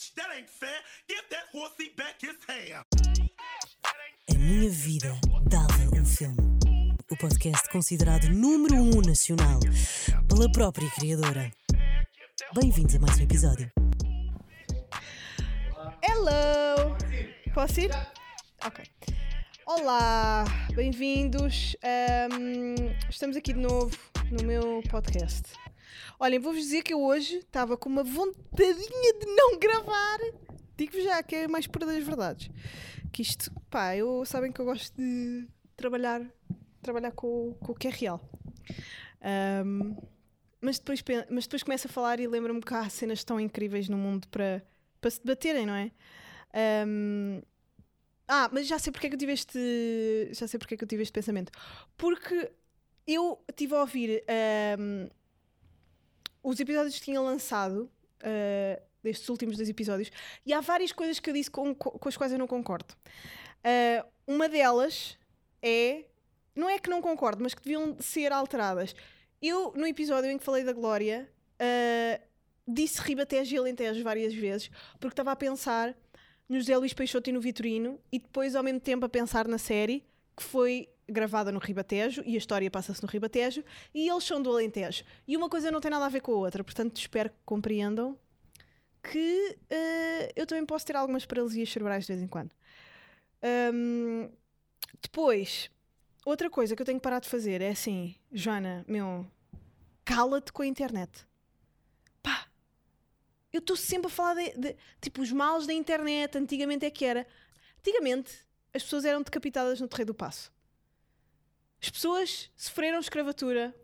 bitch, 0.00 0.14
that 0.14 0.28
ain't 0.36 0.48
fair. 0.48 0.68
Give 1.08 1.22
that 1.30 1.44
horsey 1.52 1.92
back 1.96 2.20
his 2.20 2.36
hair. 2.48 2.84
A 4.30 4.34
Minha 4.34 4.70
Vida 4.70 5.18
Dava 5.48 6.00
um 6.00 6.04
Filme. 6.04 6.36
O 7.10 7.16
podcast 7.16 7.68
considerado 7.70 8.28
número 8.30 8.76
um 8.76 9.00
nacional 9.02 9.60
pela 10.28 10.50
própria 10.52 10.88
criadora. 10.92 11.52
Bem-vindos 12.54 12.94
a 12.94 12.98
mais 12.98 13.18
um 13.18 13.22
episódio. 13.24 13.70
Hello! 16.02 16.96
Posso 17.52 17.80
ir? 17.80 17.90
Ok. 18.64 18.84
Olá, 19.66 20.44
bem-vindos. 20.74 21.76
Ahm, 21.82 22.74
estamos 23.08 23.36
aqui 23.36 23.52
de 23.52 23.60
novo 23.60 23.96
no 24.30 24.44
meu 24.44 24.82
podcast. 24.88 25.52
Olhem, 26.22 26.38
vou-vos 26.38 26.60
dizer 26.60 26.82
que 26.82 26.92
eu 26.92 27.02
hoje 27.02 27.36
estava 27.36 27.78
com 27.78 27.88
uma 27.88 28.04
vontadinha 28.04 29.14
de 29.18 29.24
não 29.34 29.58
gravar. 29.58 30.18
Digo-vos 30.76 31.02
já 31.02 31.22
que 31.22 31.34
é 31.34 31.48
mais 31.48 31.66
pura 31.66 31.86
das 31.86 32.04
verdades. 32.04 32.50
Que 33.10 33.22
isto, 33.22 33.50
pá, 33.70 33.96
eu 33.96 34.22
sabem 34.26 34.52
que 34.52 34.60
eu 34.60 34.66
gosto 34.66 34.94
de 34.94 35.48
trabalhar, 35.74 36.22
trabalhar 36.82 37.12
com, 37.12 37.54
com 37.54 37.72
o 37.72 37.74
que 37.74 37.88
é 37.88 37.90
real. 37.90 38.20
Ahm, 39.22 39.96
mas, 40.60 40.78
depois, 40.78 41.02
mas 41.30 41.44
depois 41.44 41.62
começo 41.62 41.86
a 41.86 41.90
falar 41.90 42.20
e 42.20 42.26
lembro-me 42.26 42.60
que 42.60 42.74
há 42.74 42.86
cenas 42.90 43.24
tão 43.24 43.40
incríveis 43.40 43.88
no 43.88 43.96
mundo 43.96 44.28
para, 44.28 44.62
se 45.10 45.24
debaterem, 45.24 45.64
não 45.64 45.74
é? 45.74 45.90
Ahm, 46.52 47.40
ah, 48.28 48.50
mas 48.52 48.66
já 48.66 48.78
sei 48.78 48.92
porque 48.92 49.06
é 49.06 49.08
que 49.08 49.16
eu 49.16 49.18
tive 49.18 49.32
este. 49.32 50.28
Já 50.34 50.46
sei 50.46 50.58
porque 50.58 50.74
é 50.74 50.76
que 50.76 50.84
eu 50.84 50.88
tive 50.88 51.02
este 51.02 51.14
pensamento. 51.14 51.50
Porque 51.96 52.52
eu 53.06 53.42
estive 53.48 53.74
a 53.74 53.80
ouvir 53.80 54.22
ahm, 54.28 55.08
os 56.50 56.60
episódios 56.60 56.94
que 56.96 57.02
tinha 57.02 57.20
lançado, 57.20 57.90
ah, 58.22 58.80
destes 59.02 59.28
últimos 59.28 59.56
dois 59.56 59.68
episódios, 59.68 60.10
e 60.44 60.52
há 60.52 60.60
várias 60.60 60.92
coisas 60.92 61.18
que 61.18 61.30
eu 61.30 61.34
disse 61.34 61.50
com, 61.50 61.74
com 61.74 62.08
as 62.08 62.16
quais 62.16 62.32
eu 62.32 62.38
não 62.38 62.46
concordo. 62.46 62.94
Ah, 63.64 64.06
uma 64.26 64.48
delas 64.48 65.18
é. 65.62 66.04
Não 66.54 66.68
é 66.68 66.78
que 66.78 66.90
não 66.90 67.00
concordo, 67.00 67.42
mas 67.42 67.54
que 67.54 67.62
deviam 67.62 67.96
ser 68.00 68.32
alteradas. 68.32 68.94
Eu, 69.40 69.72
no 69.74 69.86
episódio 69.86 70.30
em 70.30 70.36
que 70.36 70.44
falei 70.44 70.64
da 70.64 70.72
Glória, 70.72 71.30
ah, 71.58 72.20
disse 72.66 73.00
Ribatejo 73.00 73.54
e 73.54 73.58
Alentejo 73.58 74.02
várias 74.02 74.34
vezes, 74.34 74.70
porque 74.98 75.12
estava 75.12 75.32
a 75.32 75.36
pensar 75.36 75.96
no 76.48 76.58
José 76.58 76.76
Luís 76.76 76.92
Peixoto 76.92 77.30
e 77.30 77.32
no 77.32 77.40
Vitorino, 77.40 78.00
e 78.10 78.18
depois, 78.18 78.56
ao 78.56 78.62
mesmo 78.62 78.80
tempo, 78.80 79.06
a 79.06 79.08
pensar 79.08 79.46
na 79.46 79.58
série 79.58 80.04
que 80.36 80.42
foi 80.42 80.88
gravada 81.10 81.50
no 81.52 81.58
Ribatejo 81.58 82.22
e 82.24 82.34
a 82.34 82.38
história 82.38 82.70
passa-se 82.70 83.02
no 83.02 83.08
Ribatejo 83.08 83.62
e 83.94 84.08
eles 84.08 84.24
são 84.24 84.40
do 84.40 84.50
Alentejo. 84.50 85.04
E 85.26 85.36
uma 85.36 85.48
coisa 85.48 85.70
não 85.70 85.80
tem 85.80 85.90
nada 85.90 86.06
a 86.06 86.08
ver 86.08 86.20
com 86.20 86.32
a 86.32 86.36
outra, 86.36 86.62
portanto, 86.64 86.96
espero 86.96 87.30
que 87.30 87.36
compreendam 87.44 88.18
que 89.02 89.56
eh, 89.70 90.32
eu 90.36 90.46
também 90.46 90.64
posso 90.66 90.84
ter 90.86 90.94
algumas 90.96 91.24
paralisias 91.24 91.70
cerebrais 91.70 92.04
de 92.06 92.12
vez 92.12 92.22
em 92.22 92.28
quando. 92.28 92.50
Ahm, 93.42 94.28
depois, 95.02 95.70
outra 96.24 96.50
coisa 96.50 96.76
que 96.76 96.82
eu 96.82 96.86
tenho 96.86 96.98
que 96.98 97.02
parar 97.02 97.20
de 97.20 97.28
fazer 97.28 97.62
é 97.62 97.70
assim, 97.70 98.14
Joana, 98.30 98.84
meu, 98.86 99.26
cala-te 100.04 100.52
com 100.52 100.62
a 100.62 100.66
internet. 100.66 101.26
Pá, 102.22 102.46
eu 103.52 103.60
estou 103.60 103.74
sempre 103.76 104.08
a 104.08 104.10
falar 104.10 104.34
de, 104.34 104.50
de- 104.58 104.76
tipo 105.00 105.22
os 105.22 105.32
males 105.32 105.66
da 105.66 105.72
internet. 105.72 106.36
Antigamente 106.36 106.84
é 106.84 106.90
que 106.90 107.04
era. 107.04 107.26
Antigamente 107.78 108.32
as 108.74 108.82
pessoas 108.82 109.04
eram 109.06 109.22
decapitadas 109.22 109.80
no 109.80 109.88
Terreiro 109.88 110.12
do 110.12 110.14
Passo. 110.14 110.52
As 111.82 111.90
pessoas 111.90 112.50
sofreram 112.56 113.00
escravatura. 113.00 113.74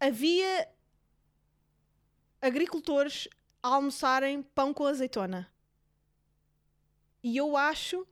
Havia 0.00 0.68
agricultores 2.40 3.28
a 3.62 3.68
almoçarem 3.68 4.42
pão 4.42 4.74
com 4.74 4.86
azeitona. 4.86 5.50
E 7.22 7.36
eu 7.36 7.56
acho 7.56 8.06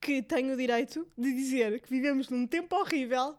que 0.00 0.22
tenho 0.22 0.54
o 0.54 0.56
direito 0.56 1.10
de 1.16 1.32
dizer 1.32 1.80
que 1.80 1.88
vivemos 1.88 2.28
num 2.28 2.46
tempo 2.46 2.76
horrível 2.76 3.38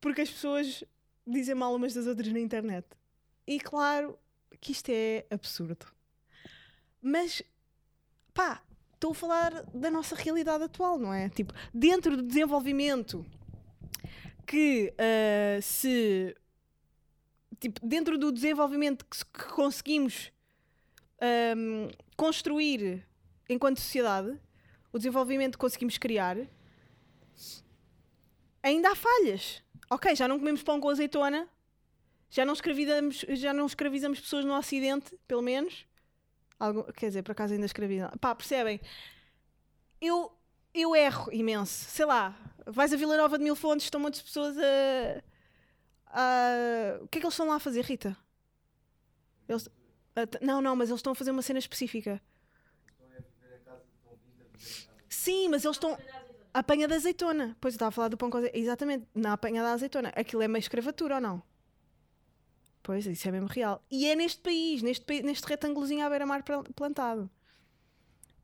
porque 0.00 0.22
as 0.22 0.30
pessoas 0.30 0.84
dizem 1.26 1.54
mal 1.54 1.74
umas 1.74 1.94
das 1.94 2.06
outras 2.06 2.32
na 2.32 2.40
internet. 2.40 2.86
E 3.46 3.58
claro 3.58 4.18
que 4.60 4.72
isto 4.72 4.90
é 4.90 5.26
absurdo. 5.30 5.86
Mas, 7.02 7.42
pá, 8.32 8.62
estou 9.00 9.12
a 9.12 9.14
falar 9.14 9.64
da 9.72 9.90
nossa 9.90 10.14
realidade 10.14 10.64
atual, 10.64 10.98
não 10.98 11.12
é? 11.12 11.30
Tipo, 11.30 11.54
dentro 11.72 12.18
do 12.18 12.22
desenvolvimento 12.22 13.24
que 14.46 14.92
ah, 14.98 15.60
se. 15.62 16.36
Tipo, 17.58 17.80
dentro 17.86 18.18
do 18.18 18.30
desenvolvimento 18.30 19.04
que, 19.06 19.24
que 19.24 19.52
conseguimos 19.52 20.30
ahm, 21.20 21.90
construir 22.16 23.06
enquanto 23.48 23.80
sociedade, 23.80 24.38
o 24.92 24.98
desenvolvimento 24.98 25.52
que 25.52 25.58
conseguimos 25.58 25.98
criar, 25.98 26.36
ainda 28.62 28.90
há 28.90 28.94
falhas. 28.94 29.62
Ok, 29.90 30.14
já 30.14 30.28
não 30.28 30.38
comemos 30.38 30.62
pão 30.62 30.80
com 30.80 30.88
azeitona, 30.88 31.48
já 32.30 32.44
não 32.44 32.54
escravizamos, 32.54 33.24
já 33.30 33.52
não 33.52 33.66
escravizamos 33.66 34.20
pessoas 34.20 34.44
no 34.44 34.56
Ocidente, 34.56 35.18
pelo 35.26 35.42
menos. 35.42 35.86
Algo, 36.60 36.84
quer 36.92 37.08
dizer, 37.08 37.22
por 37.22 37.32
acaso 37.32 37.54
ainda 37.54 37.66
escravizam. 37.66 38.10
Pá, 38.20 38.34
percebem? 38.34 38.80
Eu, 40.00 40.32
eu 40.74 40.94
erro 40.96 41.32
imenso. 41.32 41.84
Sei 41.90 42.04
lá, 42.04 42.34
vais 42.66 42.92
a 42.92 42.96
Vila 42.96 43.16
Nova 43.16 43.38
de 43.38 43.44
Mil 43.44 43.56
Fontes, 43.56 43.84
estão 43.86 44.00
muitas 44.00 44.22
pessoas 44.22 44.56
a. 44.58 45.22
a- 46.06 46.98
O 47.02 47.08
que 47.08 47.18
é 47.18 47.20
que 47.20 47.26
eles 47.26 47.34
estão 47.34 47.48
lá 47.48 47.56
a 47.56 47.60
fazer, 47.60 47.84
Rita? 47.84 48.16
Eles- 49.48 49.68
a 50.16 50.44
não, 50.44 50.60
não, 50.62 50.76
mas 50.76 50.88
eles 50.90 50.98
estão 51.00 51.12
a 51.12 51.16
fazer 51.16 51.30
uma 51.30 51.42
cena 51.42 51.58
específica. 51.58 52.20
Sim, 55.08 55.48
mas 55.48 55.64
eles 55.64 55.76
estão. 55.76 55.98
Apanha 56.52 56.88
da 56.88 56.96
azeitona. 56.96 57.56
Pois 57.60 57.74
eu 57.74 57.76
estava 57.76 57.88
a 57.90 57.92
falar 57.92 58.08
do 58.08 58.16
pão 58.16 58.30
com 58.30 58.38
azeitona. 58.38 58.62
Exatamente, 58.62 59.06
na 59.14 59.32
apanha 59.34 59.62
da 59.62 59.72
azeitona. 59.72 60.08
Aquilo 60.16 60.42
é 60.42 60.48
meio 60.48 60.60
escravatura 60.60 61.16
ou 61.16 61.20
não? 61.20 61.42
Pois, 62.82 63.06
isso 63.06 63.28
é 63.28 63.32
mesmo 63.32 63.46
real. 63.48 63.84
E 63.90 64.06
é 64.06 64.14
neste 64.16 64.40
país, 64.40 64.82
neste, 64.82 65.22
neste 65.22 65.46
retângulozinho 65.46 66.04
à 66.04 66.08
beira-mar 66.08 66.42
pla- 66.42 66.64
plantado. 66.74 67.30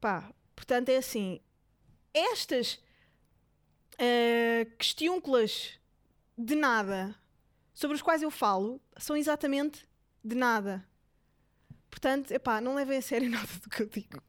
Pá, 0.00 0.30
portanto 0.54 0.90
é 0.90 0.98
assim. 0.98 1.40
Estas 2.12 2.78
eh, 3.98 4.66
questiúnculas 4.78 5.78
de 6.36 6.54
nada 6.54 7.14
sobre 7.74 7.94
os 7.96 8.02
quais 8.02 8.22
eu 8.22 8.30
falo 8.30 8.80
são 8.98 9.16
exatamente 9.16 9.86
de 10.22 10.34
nada. 10.34 10.84
Portanto, 11.90 12.30
epá, 12.30 12.60
não 12.60 12.74
levem 12.74 12.98
a 12.98 13.02
sério 13.02 13.28
nada 13.30 13.48
do 13.62 13.70
que 13.70 13.82
eu 13.82 13.86
digo. 13.86 14.22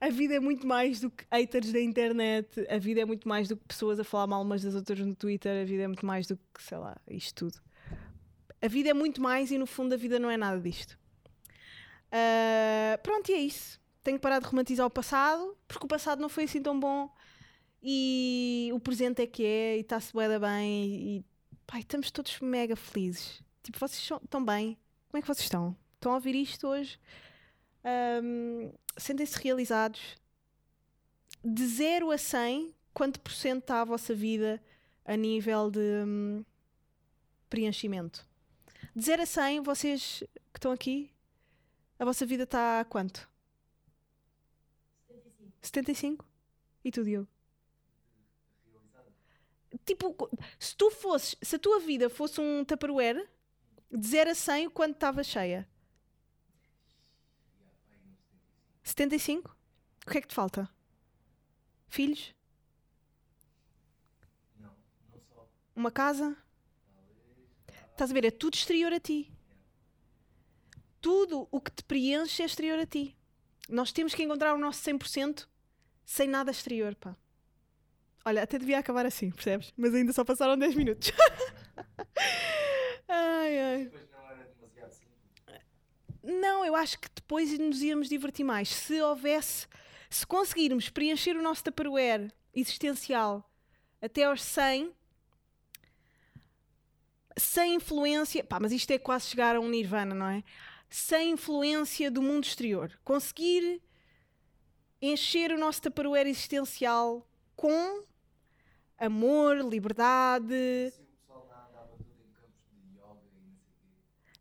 A 0.00 0.10
vida 0.10 0.34
é 0.34 0.40
muito 0.40 0.66
mais 0.66 1.00
do 1.00 1.10
que 1.10 1.24
haters 1.32 1.72
da 1.72 1.80
internet, 1.80 2.66
a 2.68 2.78
vida 2.78 3.00
é 3.00 3.04
muito 3.06 3.26
mais 3.26 3.48
do 3.48 3.56
que 3.56 3.64
pessoas 3.64 3.98
a 3.98 4.04
falar 4.04 4.26
mal 4.26 4.42
umas 4.42 4.62
das 4.62 4.74
outras 4.74 4.98
no 5.00 5.14
Twitter, 5.14 5.62
a 5.62 5.64
vida 5.64 5.84
é 5.84 5.86
muito 5.86 6.04
mais 6.04 6.26
do 6.26 6.36
que, 6.36 6.62
sei 6.62 6.76
lá, 6.76 6.94
isto 7.08 7.34
tudo. 7.50 7.65
A 8.60 8.68
vida 8.68 8.90
é 8.90 8.94
muito 8.94 9.20
mais 9.20 9.50
e 9.50 9.58
no 9.58 9.66
fundo 9.66 9.94
a 9.94 9.96
vida 9.96 10.18
não 10.18 10.30
é 10.30 10.36
nada 10.36 10.60
disto. 10.60 10.98
Ah, 12.10 12.98
pronto, 13.02 13.28
e 13.30 13.34
é 13.34 13.38
isso. 13.38 13.80
Tenho 14.02 14.18
que 14.18 14.22
parar 14.22 14.38
de 14.38 14.46
romantizar 14.46 14.86
o 14.86 14.90
passado, 14.90 15.56
porque 15.66 15.84
o 15.84 15.88
passado 15.88 16.20
não 16.20 16.28
foi 16.28 16.44
assim 16.44 16.62
tão 16.62 16.78
bom 16.78 17.10
e 17.82 18.70
o 18.72 18.80
presente 18.80 19.22
é 19.22 19.26
que 19.26 19.44
é 19.44 19.76
e 19.76 19.80
está-se 19.80 20.12
bué 20.12 20.38
bem 20.38 20.84
e, 20.84 21.24
estamos 21.78 22.10
todos 22.10 22.40
mega 22.40 22.76
felizes. 22.76 23.42
Tipo, 23.62 23.78
vocês 23.78 24.00
estão- 24.00 24.44
bem? 24.44 24.78
Como 25.08 25.18
é 25.18 25.20
que 25.20 25.26
vocês 25.26 25.44
estão? 25.44 25.76
Estão 25.94 26.12
a 26.12 26.14
ouvir 26.16 26.34
isto 26.36 26.68
hoje? 26.68 26.98
Ahm, 27.84 28.70
Sentem-se 28.96 29.38
realizados? 29.42 30.16
De 31.44 31.66
0 31.66 32.10
a 32.10 32.16
100, 32.18 32.74
quanto 32.94 33.20
por 33.20 33.32
cento 33.32 33.60
está 33.60 33.82
a 33.82 33.84
vossa 33.84 34.14
vida 34.14 34.62
a 35.04 35.16
nível 35.16 35.70
de 35.70 35.80
hum, 36.06 36.44
preenchimento? 37.50 38.26
De 38.96 39.04
0 39.04 39.24
a 39.24 39.26
100, 39.26 39.60
vocês 39.60 40.24
que 40.54 40.58
estão 40.58 40.72
aqui, 40.72 41.12
a 41.98 42.04
vossa 42.06 42.24
vida 42.24 42.44
está 42.44 42.80
a 42.80 42.84
quanto? 42.86 43.28
75. 45.60 46.24
E 46.82 46.90
tu, 46.90 47.04
Diogo? 47.04 47.28
Tipo, 49.84 50.16
se 50.58 50.74
tu 50.74 50.90
fosses, 50.90 51.36
se 51.42 51.56
a 51.56 51.58
tua 51.58 51.78
vida 51.78 52.08
fosse 52.08 52.40
um 52.40 52.64
Tupperware, 52.64 53.28
de 53.92 54.06
0 54.08 54.30
a 54.30 54.34
100, 54.34 54.70
quanto 54.70 54.94
estava 54.94 55.22
cheia? 55.22 55.68
75? 58.82 59.54
O 60.06 60.10
que 60.10 60.16
é 60.16 60.20
que 60.22 60.28
te 60.28 60.34
falta? 60.34 60.70
Filhos? 61.86 62.34
Uma 65.74 65.90
casa? 65.90 66.34
Estás 67.96 68.10
a 68.10 68.12
ver? 68.12 68.26
É 68.26 68.30
tudo 68.30 68.52
exterior 68.52 68.92
a 68.92 69.00
ti. 69.00 69.32
Tudo 71.00 71.48
o 71.50 71.58
que 71.58 71.70
te 71.70 71.82
preenche 71.82 72.42
é 72.42 72.44
exterior 72.44 72.78
a 72.78 72.84
ti. 72.84 73.16
Nós 73.70 73.90
temos 73.90 74.14
que 74.14 74.22
encontrar 74.22 74.54
o 74.54 74.58
nosso 74.58 74.84
100% 74.84 75.48
sem 76.04 76.28
nada 76.28 76.50
exterior, 76.50 76.94
pá. 76.94 77.16
Olha, 78.22 78.42
até 78.42 78.58
devia 78.58 78.78
acabar 78.78 79.06
assim, 79.06 79.30
percebes? 79.30 79.72
Mas 79.74 79.94
ainda 79.94 80.12
só 80.12 80.24
passaram 80.24 80.58
10 80.58 80.74
minutos. 80.74 81.10
ai, 83.08 83.58
ai. 83.60 83.90
Não, 86.22 86.66
eu 86.66 86.76
acho 86.76 87.00
que 87.00 87.08
depois 87.08 87.58
nos 87.58 87.80
íamos 87.80 88.10
divertir 88.10 88.44
mais. 88.44 88.68
Se 88.68 89.00
houvesse, 89.00 89.66
se 90.10 90.26
conseguirmos 90.26 90.90
preencher 90.90 91.34
o 91.34 91.42
nosso 91.42 91.64
Tupperware 91.64 92.30
existencial 92.52 93.50
até 94.02 94.24
aos 94.24 94.42
100, 94.42 94.94
sem 97.36 97.74
influência, 97.74 98.42
pá, 98.42 98.58
mas 98.58 98.72
isto 98.72 98.90
é 98.90 98.98
quase 98.98 99.26
chegar 99.26 99.56
a 99.56 99.60
um 99.60 99.68
nirvana, 99.68 100.14
não 100.14 100.26
é? 100.26 100.42
Sem 100.88 101.32
influência 101.32 102.10
do 102.10 102.22
mundo 102.22 102.44
exterior. 102.44 102.98
Conseguir 103.04 103.82
encher 105.00 105.52
o 105.52 105.58
nosso 105.58 105.82
Tupperware 105.82 106.26
existencial 106.26 107.26
com 107.54 108.02
amor, 108.98 109.58
liberdade. 109.58 110.92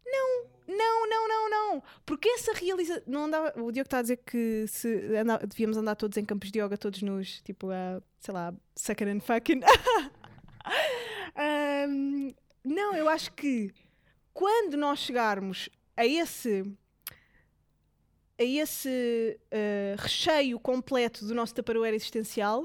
Não, 0.05 0.45
não, 0.67 1.09
não, 1.09 1.27
não, 1.27 1.49
não. 1.49 1.83
Porque 2.05 2.29
essa 2.29 2.53
realização. 2.53 3.03
Não 3.05 3.25
andava... 3.25 3.49
O 3.59 3.71
Diogo 3.71 3.87
está 3.87 3.99
a 3.99 4.01
dizer 4.01 4.17
que 4.17 4.65
se 4.67 5.09
devíamos 5.47 5.77
andar 5.77 5.95
todos 5.95 6.17
em 6.17 6.23
campos 6.23 6.51
de 6.51 6.59
yoga, 6.59 6.77
todos 6.77 7.01
nos, 7.01 7.41
tipo, 7.41 7.69
a, 7.69 8.01
sei 8.19 8.33
lá, 8.33 8.53
sucking 8.75 9.09
and 9.09 9.19
fucking. 9.19 9.61
Não, 12.85 12.95
eu 12.95 13.09
acho 13.09 13.31
que 13.31 13.73
quando 14.31 14.77
nós 14.77 14.99
chegarmos 14.99 15.69
a 15.97 16.05
esse. 16.05 16.61
a 18.37 18.43
esse 18.43 19.39
ah, 19.51 19.95
recheio 19.97 20.59
completo 20.59 21.25
do 21.25 21.33
nosso 21.33 21.55
Tupperware 21.55 21.95
existencial, 21.95 22.63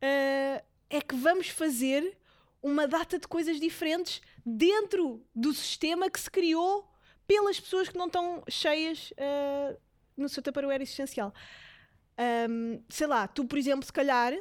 ah, 0.00 0.64
é 0.88 1.00
que 1.02 1.14
vamos 1.14 1.48
fazer 1.50 2.16
uma 2.62 2.88
data 2.88 3.18
de 3.18 3.28
coisas 3.28 3.60
diferentes 3.60 4.22
dentro 4.44 5.22
do 5.34 5.52
sistema 5.52 6.08
que 6.08 6.18
se 6.18 6.30
criou 6.30 6.90
pelas 7.26 7.60
pessoas 7.60 7.90
que 7.90 7.98
não 7.98 8.06
estão 8.06 8.42
cheias 8.48 9.12
ah, 9.18 9.76
no 10.16 10.30
seu 10.30 10.42
Tupperware 10.42 10.80
existencial. 10.80 11.34
Ahm, 12.16 12.82
sei 12.88 13.06
lá, 13.06 13.28
tu, 13.28 13.44
por 13.44 13.58
exemplo, 13.58 13.84
se 13.84 13.92
calhar 13.92 14.32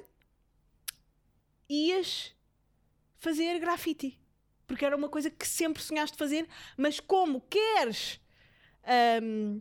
ias 1.70 2.34
fazer 3.18 3.60
grafite. 3.60 4.18
Porque 4.68 4.86
era 4.86 4.96
uma 4.96 5.10
coisa 5.10 5.30
que 5.30 5.48
sempre 5.48 5.82
sonhaste 5.82 6.18
fazer, 6.18 6.48
mas 6.78 7.00
como 7.00 7.42
queres 7.42 8.20
ahm, 8.84 9.60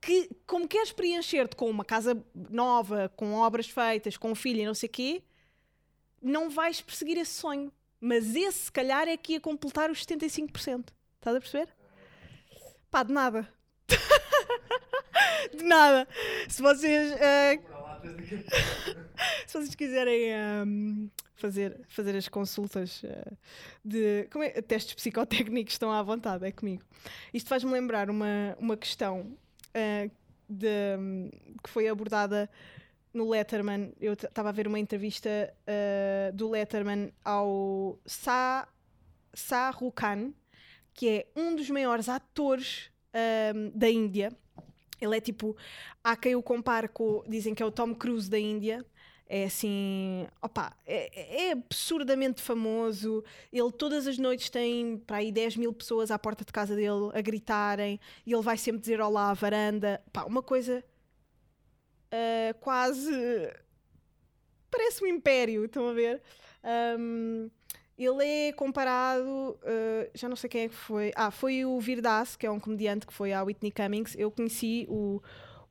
que, 0.00 0.30
como 0.46 0.68
queres 0.68 0.92
preencher-te 0.92 1.56
com 1.56 1.68
uma 1.68 1.84
casa 1.84 2.22
nova, 2.34 3.12
com 3.16 3.34
obras 3.34 3.68
feitas, 3.68 4.16
com 4.16 4.30
um 4.30 4.34
filho 4.34 4.60
e 4.60 4.66
não 4.66 4.74
sei 4.74 4.88
o 4.88 4.92
quê, 4.92 5.22
não 6.22 6.50
vais 6.50 6.80
perseguir 6.80 7.18
esse 7.18 7.32
sonho. 7.32 7.72
Mas 8.00 8.36
esse, 8.36 8.64
se 8.64 8.72
calhar, 8.72 9.08
é 9.08 9.16
que 9.16 9.32
ia 9.32 9.40
completar 9.40 9.90
os 9.90 10.04
75%. 10.04 10.88
Estás 11.16 11.36
a 11.36 11.40
perceber? 11.40 11.68
Pá, 12.90 13.02
de 13.02 13.12
nada. 13.12 13.52
de 15.56 15.64
nada. 15.64 16.06
Se 16.48 16.62
vocês. 16.62 17.12
eh, 17.20 17.58
se 19.46 19.52
vocês 19.58 19.74
quiserem 19.74 20.34
ahm, 20.34 21.08
fazer, 21.34 21.80
fazer 21.88 22.16
as 22.16 22.28
consultas 22.28 23.02
eh, 23.04 23.32
de 23.84 24.28
é, 24.42 24.62
testes 24.62 24.94
psicotécnicos, 24.94 25.74
estão 25.74 25.90
à 25.92 26.02
vontade, 26.02 26.44
é 26.46 26.52
comigo. 26.52 26.82
Isto 27.32 27.48
faz-me 27.48 27.72
lembrar 27.72 28.10
uma, 28.10 28.56
uma 28.58 28.76
questão 28.76 29.36
eh, 29.74 30.10
de- 30.48 31.30
que 31.62 31.70
foi 31.70 31.88
abordada 31.88 32.48
no 33.12 33.28
Letterman. 33.30 33.92
Eu 34.00 34.12
estava 34.12 34.48
a 34.50 34.52
ver 34.52 34.66
uma 34.66 34.78
entrevista 34.78 35.28
eh, 35.66 36.30
do 36.34 36.50
Letterman 36.50 37.12
ao 37.24 37.98
Sa, 38.04 38.68
Shah 39.34 39.70
Rukh 39.70 39.94
Khan, 39.94 40.32
que 40.94 41.08
é 41.08 41.26
um 41.36 41.54
dos 41.54 41.68
maiores 41.70 42.08
atores 42.08 42.90
ahm, 43.12 43.70
da 43.74 43.88
Índia. 43.88 44.32
Ele 45.00 45.16
é 45.16 45.20
tipo, 45.20 45.56
há 46.02 46.16
quem 46.16 46.34
o 46.34 46.42
compare 46.42 46.88
com, 46.88 47.22
dizem 47.28 47.54
que 47.54 47.62
é 47.62 47.66
o 47.66 47.70
Tom 47.70 47.94
Cruise 47.94 48.30
da 48.30 48.38
Índia. 48.38 48.84
É 49.28 49.44
assim, 49.44 50.26
opa, 50.40 50.72
é, 50.86 51.48
é 51.48 51.52
absurdamente 51.52 52.40
famoso. 52.40 53.24
Ele 53.52 53.72
todas 53.72 54.06
as 54.06 54.18
noites 54.18 54.50
tem 54.50 54.98
para 54.98 55.16
aí 55.18 55.32
10 55.32 55.56
mil 55.56 55.72
pessoas 55.72 56.10
à 56.10 56.18
porta 56.18 56.44
de 56.44 56.52
casa 56.52 56.76
dele 56.76 57.10
a 57.12 57.20
gritarem 57.20 57.98
e 58.24 58.32
ele 58.32 58.42
vai 58.42 58.56
sempre 58.56 58.80
dizer 58.80 59.00
olá 59.00 59.30
à 59.30 59.34
varanda. 59.34 60.00
Pá, 60.12 60.24
uma 60.24 60.42
coisa 60.42 60.84
ah, 62.10 62.54
quase. 62.60 63.10
Parece 64.70 65.02
um 65.04 65.06
império, 65.06 65.64
estão 65.64 65.88
a 65.88 65.92
ver? 65.92 66.22
Ahm, 66.62 67.50
ele 67.98 68.24
é 68.24 68.52
comparado, 68.52 69.58
ah, 69.64 70.08
já 70.14 70.28
não 70.28 70.36
sei 70.36 70.50
quem 70.50 70.62
é 70.62 70.68
que 70.68 70.74
foi. 70.74 71.12
Ah, 71.16 71.30
foi 71.30 71.64
o 71.64 71.80
Virdas, 71.80 72.36
que 72.36 72.46
é 72.46 72.50
um 72.50 72.60
comediante 72.60 73.06
que 73.06 73.12
foi 73.12 73.32
à 73.32 73.42
Whitney 73.42 73.70
Cummings. 73.70 74.14
Eu 74.18 74.30
conheci 74.30 74.86
o, 74.88 75.22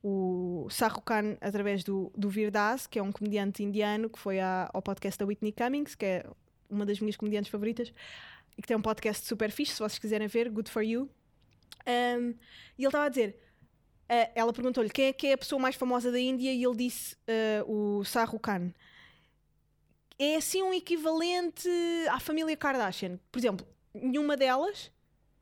o 0.04 0.68
Khan 1.06 1.38
através 1.42 1.83
do, 1.83 2.12
do 2.16 2.30
Virdas, 2.30 2.88
que 2.88 3.00
é 3.00 3.04
um 3.04 3.12
comediante 3.12 3.63
indiano 3.63 4.10
que 4.10 4.19
foi 4.19 4.39
à- 4.39 4.69
ao 4.74 4.81
podcast 4.81 5.19
da 5.19 5.25
Whitney 5.25 5.51
Cummings, 5.51 5.95
que 5.95 6.06
é 6.06 6.25
uma 6.69 6.86
das 6.86 7.00
minhas 7.00 7.16
comediantes 7.16 7.51
favoritas, 7.51 7.94
e 8.57 8.62
que 8.62 8.68
tem 8.68 8.75
um 8.75 8.81
podcast 8.81 9.25
super 9.27 9.51
fixe, 9.51 9.74
se 9.74 9.80
vocês 9.80 10.00
quiserem 10.00 10.27
ver, 10.27 10.50
good 10.50 10.69
for 10.69 10.81
you. 10.83 11.10
Ahm, 11.86 12.33
e 12.77 12.81
ele 12.81 12.88
estava 12.88 13.06
a 13.06 13.10
dizer, 13.10 13.38
ah, 14.10 14.30
ela 14.33 14.51
perguntou-lhe 14.51 14.89
quem 14.89 15.06
é 15.06 15.13
que 15.13 15.27
é 15.27 15.33
a 15.33 15.38
pessoa 15.38 15.62
mais 15.62 15.75
famosa 15.75 16.12
da 16.12 16.19
Índia 16.19 16.51
e 16.51 16.63
ele 16.63 16.75
disse 16.75 17.16
ah, 17.27 17.63
o 17.68 18.04
Khan. 18.39 18.72
É 20.18 20.38
assim 20.38 20.62
um 20.62 20.74
equivalente 20.74 21.70
à 22.10 22.20
família 22.20 22.56
Kardashian. 22.56 23.20
Por 23.32 23.40
exemplo, 23.40 23.68
nenhuma 23.94 24.38
delas, 24.38 24.92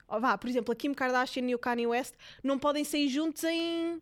vá, 0.07 0.37
por 0.37 0.49
exemplo, 0.49 0.71
a 0.71 0.75
Kim 0.75 0.93
Kardashian 0.93 1.47
e 1.47 1.55
o 1.55 1.59
Kanye 1.59 1.87
West 1.87 2.15
não 2.43 2.57
podem 2.57 2.83
sair 2.83 3.07
juntos 3.07 3.43
em 3.43 4.01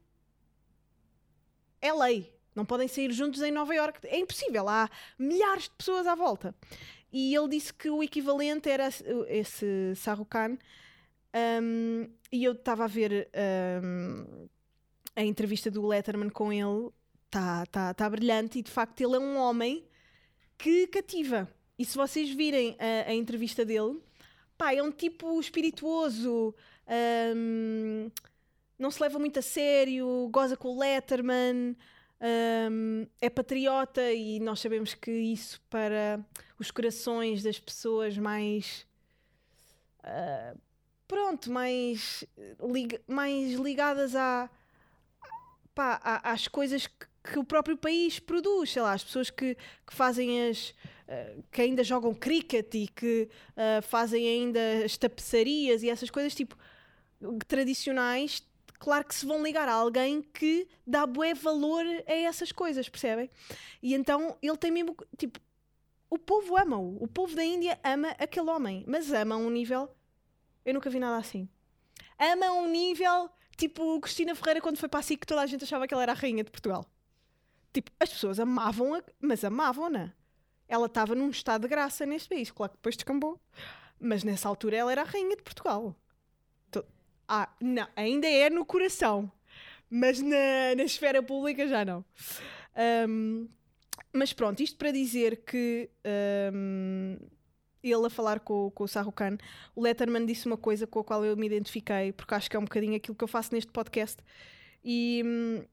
LA. 1.82 2.26
Não 2.56 2.66
podem 2.66 2.88
sair 2.88 3.12
juntos 3.12 3.42
em 3.42 3.52
Nova 3.52 3.74
York. 3.74 4.00
É 4.08 4.20
impossível. 4.20 4.68
Há 4.68 4.90
milhares 5.18 5.64
de 5.64 5.72
pessoas 5.72 6.06
à 6.06 6.16
volta. 6.16 6.54
E 7.12 7.36
ele 7.36 7.50
disse 7.50 7.74
que 7.74 7.90
o 7.90 8.04
equivalente 8.04 8.70
era 8.70 8.90
esse 9.28 9.94
Shah 9.96 10.14
Rukh 10.14 10.30
Khan. 10.30 10.58
Um, 11.62 12.10
e 12.32 12.44
eu 12.44 12.54
estava 12.54 12.86
a 12.86 12.88
ver 12.88 13.30
um, 13.84 14.48
a 15.16 15.24
entrevista 15.24 15.72
do 15.72 15.86
Letterman 15.86 16.30
com 16.30 16.52
ele. 16.52 16.90
Está 17.26 17.66
tá, 17.68 17.94
tá 17.94 18.10
brilhante. 18.10 18.60
E 18.60 18.62
de 18.62 18.72
facto, 18.72 19.02
ele 19.02 19.16
é 19.16 19.20
um 19.20 19.38
homem 19.38 19.86
que 20.62 20.86
cativa. 20.88 21.50
E 21.78 21.84
se 21.84 21.98
vocês 21.98 22.30
virem 22.30 22.78
a, 22.80 23.10
a 23.10 23.14
entrevista 23.14 23.66
dele, 23.66 24.00
pá, 24.58 24.74
é 24.74 24.84
um 24.84 24.92
tipo 24.92 25.40
espirituoso. 25.40 26.54
um, 27.36 28.10
não 28.78 28.92
se 28.92 29.02
leva 29.02 29.18
muito 29.20 29.40
a 29.40 29.42
sério, 29.42 30.28
goza 30.32 30.56
com 30.58 30.70
o 30.70 30.80
Letterman, 30.80 31.76
hum, 32.72 33.08
é 33.20 33.30
patriota 33.30 34.12
e 34.12 34.40
nós 34.40 34.60
sabemos 34.60 34.94
que 34.94 35.12
isso 35.12 35.60
para 35.70 36.24
os 36.60 36.70
corações 36.72 37.42
das 37.44 37.60
pessoas 37.60 38.18
mais. 38.18 38.86
ah, 40.04 40.54
pronto, 41.08 41.52
mais, 41.52 42.24
lig- 42.60 43.02
mais 43.08 43.54
ligadas 43.54 44.16
à, 44.16 44.50
pá, 45.76 46.00
à- 46.04 46.32
às 46.32 46.48
coisas 46.48 46.88
que, 46.88 47.06
que 47.24 47.38
o 47.38 47.44
próprio 47.44 47.78
país 47.78 48.20
produz, 48.20 48.72
sei 48.72 48.82
lá, 48.82 48.94
as 48.94 49.04
pessoas 49.04 49.30
que, 49.30 49.56
que 49.86 49.94
fazem 49.94 50.50
as. 50.50 50.74
ah, 51.08 51.42
que 51.52 51.62
ainda 51.62 51.84
jogam 51.84 52.14
cricket 52.14 52.74
e 52.74 52.88
que 52.88 53.30
ah, 53.56 53.82
fazem 53.82 54.28
ainda 54.28 54.86
as 54.86 54.98
tapeçarias 54.98 55.84
e 55.84 55.90
essas 55.90 56.10
coisas 56.10 56.34
tipo 56.34 56.58
tradicionais, 57.48 58.44
claro 58.80 59.06
que 59.06 59.14
se 59.14 59.26
vão 59.26 59.44
ligar 59.44 59.70
a 59.70 59.74
alguém 59.74 60.22
que 60.22 60.68
dá 60.86 61.06
bué 61.06 61.34
valor 61.34 61.86
a 62.08 62.14
essas 62.14 62.52
coisas, 62.52 62.90
percebem? 62.90 63.30
E 63.82 63.94
então 63.94 64.36
ele 64.42 64.58
tem 64.58 64.72
mesmo, 64.72 64.96
tipo, 65.18 65.40
o 66.10 66.18
povo 66.18 66.58
ama-o. 66.58 67.02
O 67.02 67.08
povo 67.08 67.36
da 67.36 67.44
Índia 67.44 67.80
ama 67.84 68.10
aquele 68.20 68.50
homem, 68.50 68.84
mas 68.88 69.12
ama 69.14 69.36
a 69.36 69.38
um 69.38 69.50
nível. 69.50 69.90
Eu 70.66 70.74
nunca 70.74 70.90
vi 70.90 71.00
nada 71.00 71.18
assim. 71.18 71.48
Ama 72.20 72.48
a 72.48 72.54
um 72.54 72.68
nível, 72.68 73.30
tipo, 73.56 74.00
Cristina 74.02 74.36
Ferreira 74.36 74.62
quando 74.62 74.78
foi 74.78 74.90
para 74.90 75.00
a 75.00 75.04
SIC, 75.04 75.26
toda 75.26 75.42
a 75.42 75.46
gente 75.46 75.64
achava 75.64 75.88
que 75.88 75.94
ela 75.94 76.04
era 76.04 76.12
a 76.12 76.16
rainha 76.16 76.44
de 76.44 76.52
Portugal. 76.52 76.86
Tipo, 77.74 77.92
as 78.00 78.10
pessoas 78.10 78.40
amavam-a, 78.40 79.02
mas 79.20 79.44
amavam-na. 79.44 80.14
Ela 80.68 80.86
estava 80.88 81.16
num 81.16 81.30
estado 81.30 81.64
de 81.64 81.68
graça 81.68 82.06
nesse 82.06 82.28
país, 82.30 82.52
claro 82.52 82.72
que 82.72 82.78
depois 82.78 82.96
descambou. 82.96 83.40
Mas 84.00 84.24
nessa 84.24 84.48
altura 84.50 84.78
ela 84.78 84.92
era 84.92 85.02
a 85.02 85.06
rainha 85.06 85.36
de 85.36 85.44
Portugal. 85.44 85.96
To- 86.72 86.86
Ah, 87.28 87.50
não, 87.62 87.88
ainda 87.96 88.28
é 88.28 88.50
no 88.50 88.66
coração, 88.66 89.32
mas 89.90 90.22
na, 90.22 90.76
na 90.76 90.84
esfera 90.84 91.22
pública 91.22 91.68
já 91.68 91.86
não. 91.86 92.04
Ahm, 92.76 93.48
mas 94.14 94.34
pronto, 94.34 94.62
isto 94.62 94.78
para 94.78 94.92
dizer 94.92 95.44
que 95.46 95.90
ahm, 96.04 97.18
ele 97.84 98.06
a 98.06 98.10
falar 98.10 98.40
com, 98.40 98.72
com 98.72 98.84
o 98.86 99.12
Khan, 99.12 99.38
o 99.76 99.82
Letterman 99.82 100.26
disse 100.26 100.46
uma 100.48 100.58
coisa 100.58 100.86
com 100.88 101.00
a 101.00 101.04
qual 101.04 101.24
eu 101.26 101.36
me 101.38 101.46
identifiquei, 101.48 102.12
porque 102.14 102.34
acho 102.34 102.50
que 102.50 102.56
é 102.56 102.60
um 102.60 102.64
bocadinho 102.64 102.96
aquilo 102.96 103.16
que 103.16 103.24
eu 103.24 103.28
faço 103.28 103.54
neste 103.54 103.72
podcast, 103.72 104.18
e, 104.84 105.22
hum, 105.26 105.64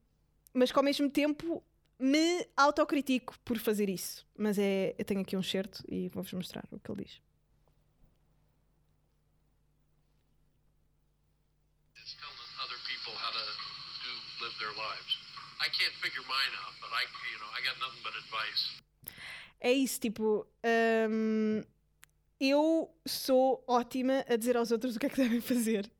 mas 0.52 0.70
que 0.72 0.78
ao 0.78 0.84
mesmo 0.84 1.08
tempo 1.10 1.62
me 1.98 2.46
autocritico 2.56 3.38
por 3.40 3.58
fazer 3.58 3.88
isso. 3.88 4.26
Mas 4.36 4.58
é, 4.58 4.94
eu 4.98 5.04
tenho 5.04 5.20
aqui 5.20 5.36
um 5.36 5.42
certo 5.42 5.82
e 5.88 6.08
vou-vos 6.08 6.32
mostrar 6.32 6.64
o 6.70 6.78
que 6.78 6.90
ele 6.90 7.04
diz. 7.04 7.20
É 19.60 19.72
isso, 19.72 19.98
tipo, 19.98 20.46
hum, 21.10 21.62
eu 22.40 22.94
sou 23.04 23.64
ótima 23.66 24.24
a 24.28 24.36
dizer 24.36 24.56
aos 24.56 24.70
outros 24.70 24.94
o 24.94 25.00
que 25.00 25.06
é 25.06 25.08
que 25.08 25.16
devem 25.16 25.40
fazer. 25.40 25.90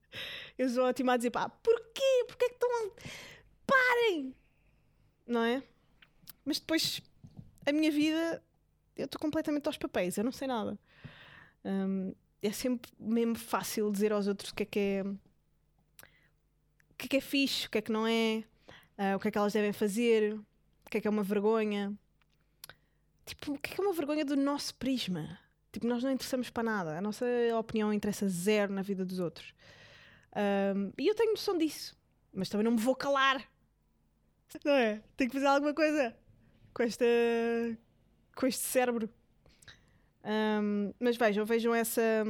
Eu 0.57 0.69
sou 0.69 0.85
ótima 0.85 1.15
a 1.15 1.17
dizer, 1.17 1.31
pá, 1.31 1.49
porquê? 1.49 2.25
Porquê 2.29 2.45
é 2.45 2.49
que 2.49 2.55
estão. 2.55 2.93
Parem! 3.67 4.35
Não 5.27 5.43
é? 5.43 5.63
Mas 6.49 6.59
depois, 6.59 7.03
a 7.67 7.73
minha 7.73 7.91
vida, 7.91 8.43
eu 8.97 9.05
estou 9.05 9.21
completamente 9.21 9.67
aos 9.67 9.77
papéis, 9.77 10.17
eu 10.17 10.25
não 10.25 10.33
sei 10.33 10.49
nada. 10.49 10.79
Hum, 11.63 12.15
é 12.41 12.51
sempre 12.51 12.91
mesmo 12.99 13.35
fácil 13.35 13.93
dizer 13.93 14.15
aos 14.15 14.27
outros 14.27 14.51
o 14.51 14.55
que 14.55 14.63
é 14.63 14.67
que 14.67 14.79
é... 14.79 15.03
O 15.03 16.95
que 16.97 17.05
é 17.05 17.09
que 17.09 17.17
é 17.19 17.21
fixe, 17.21 17.67
o 17.67 17.71
que 17.71 17.77
é 17.77 17.83
que 17.83 17.93
não 17.93 18.07
é, 18.07 18.43
ah, 18.97 19.15
o 19.15 19.21
que 19.21 19.29
é 19.29 19.31
que 19.31 19.37
elas 19.37 19.53
devem 19.53 19.75
fazer, 19.75 20.33
o 20.87 20.91
que 20.91 20.97
é 20.97 21.01
que 21.03 21.07
é 21.07 21.11
uma 21.11 21.23
vergonha. 21.23 21.93
Tipo, 23.27 23.53
o 23.53 23.59
que 23.59 23.71
é 23.71 23.75
que 23.75 23.81
é 23.83 23.85
uma 23.85 23.93
vergonha 23.93 24.25
do 24.25 24.35
nosso 24.35 24.75
prisma? 24.77 25.39
Tipo, 25.71 25.87
nós 25.87 26.03
não 26.03 26.11
interessamos 26.11 26.49
para 26.49 26.63
nada. 26.63 26.97
A 26.97 27.03
nossa 27.03 27.27
opinião 27.61 27.93
interessa 27.93 28.27
zero 28.27 28.73
na 28.73 28.81
vida 28.81 29.05
dos 29.05 29.19
outros. 29.19 29.53
Ahm, 30.33 30.93
e 30.97 31.07
eu 31.09 31.15
tenho 31.15 31.33
noção 31.33 31.59
disso. 31.59 31.95
Mas 32.33 32.49
também 32.49 32.65
não 32.65 32.73
me 32.73 32.81
vou 32.81 32.97
calar. 32.97 33.47
Não 34.65 34.73
é? 34.73 35.03
Tenho 35.15 35.31
que 35.31 35.37
fazer 35.37 35.47
alguma 35.47 35.75
coisa 35.75 36.17
com 36.79 36.85
esta. 36.85 37.05
com 38.37 38.47
este 38.47 38.63
cérebro. 38.63 39.11
Ahm, 40.23 40.93
mas 41.01 41.17
vejam, 41.17 41.45
vejam 41.45 41.75
essa, 41.75 42.25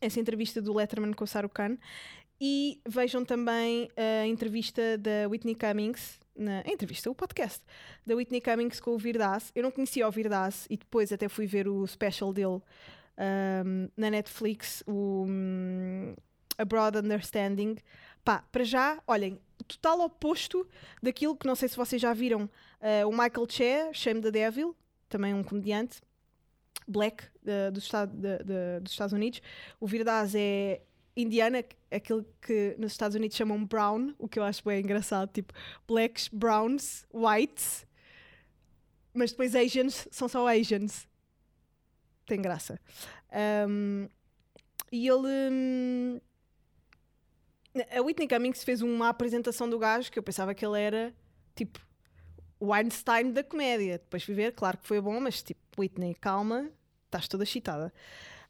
essa 0.00 0.20
entrevista 0.20 0.62
do 0.62 0.72
Letterman 0.72 1.12
com 1.12 1.24
o 1.24 1.26
Saru 1.26 1.48
Khan 1.48 1.76
e 2.40 2.80
vejam 2.88 3.24
também 3.24 3.90
a 3.96 4.26
entrevista 4.26 4.96
da 4.96 5.28
Whitney 5.28 5.56
Cummings. 5.56 6.20
Na 6.36 6.60
a 6.60 6.70
entrevista, 6.70 7.10
o 7.10 7.14
podcast 7.14 7.60
da 8.06 8.14
Whitney 8.14 8.40
Cummings 8.40 8.78
com 8.78 8.92
o 8.92 8.98
Virdas. 8.98 9.50
Eu 9.52 9.64
não 9.64 9.72
conhecia 9.72 10.06
o 10.06 10.12
Virdas 10.12 10.66
e 10.70 10.76
depois 10.76 11.10
até 11.10 11.28
fui 11.28 11.46
ver 11.46 11.66
o 11.66 11.84
special 11.88 12.32
dele 12.32 12.60
ahm, 13.16 13.88
na 13.96 14.10
Netflix, 14.10 14.84
o 14.86 15.24
hum, 15.26 16.14
A 16.56 16.64
Broad 16.64 16.98
Understanding. 16.98 17.78
Pá, 18.22 18.44
para 18.52 18.62
já, 18.62 19.02
olhem, 19.08 19.40
total 19.66 20.02
oposto 20.02 20.68
daquilo 21.02 21.36
que 21.36 21.46
não 21.46 21.56
sei 21.56 21.68
se 21.68 21.76
vocês 21.76 22.00
já 22.00 22.12
viram 22.12 22.48
ah, 22.80 23.06
o 23.06 23.10
Michael 23.10 23.46
Che, 23.48 23.90
Shame 23.92 24.20
the 24.20 24.30
Devil, 24.30 24.76
também 25.08 25.32
um 25.34 25.42
comediante 25.42 26.00
black 26.88 27.24
eh, 27.46 27.70
dos, 27.70 27.84
Estados, 27.84 28.14
de- 28.14 28.38
de- 28.44 28.80
dos 28.80 28.92
Estados 28.92 29.12
Unidos. 29.12 29.40
O 29.80 29.86
Virdas 29.86 30.34
é 30.34 30.82
indiana, 31.16 31.64
aquele 31.90 32.24
que 32.42 32.76
nos 32.78 32.92
Estados 32.92 33.14
Unidos 33.16 33.36
chamam 33.36 33.64
brown, 33.64 34.14
o 34.18 34.28
que 34.28 34.38
eu 34.38 34.44
acho 34.44 34.62
bem 34.64 34.80
engraçado, 34.82 35.30
tipo 35.32 35.52
blacks, 35.88 36.28
browns, 36.28 37.06
whites, 37.12 37.86
mas 39.14 39.30
depois 39.30 39.54
Asians 39.56 40.06
são 40.10 40.28
só 40.28 40.46
Asians. 40.46 41.08
Tem 42.26 42.42
graça. 42.42 42.78
Um, 43.68 44.08
e 44.92 45.08
ele. 45.08 45.50
hum, 45.52 46.20
a 47.96 48.00
Whitney 48.02 48.26
Cummings 48.28 48.64
fez 48.64 48.82
uma 48.82 49.08
apresentação 49.08 49.68
do 49.68 49.78
gajo 49.78 50.10
que 50.10 50.18
eu 50.18 50.22
pensava 50.22 50.54
que 50.54 50.64
ele 50.66 50.80
era 50.80 51.14
tipo 51.54 51.78
o 52.58 52.72
Einstein 52.72 53.32
da 53.32 53.42
comédia. 53.44 53.98
Depois 53.98 54.22
fui 54.22 54.34
ver, 54.34 54.52
claro 54.52 54.78
que 54.78 54.86
foi 54.86 55.00
bom, 55.00 55.20
mas 55.20 55.42
tipo, 55.42 55.60
Whitney, 55.78 56.14
calma, 56.14 56.70
estás 57.06 57.28
toda 57.28 57.44
chitada. 57.44 57.92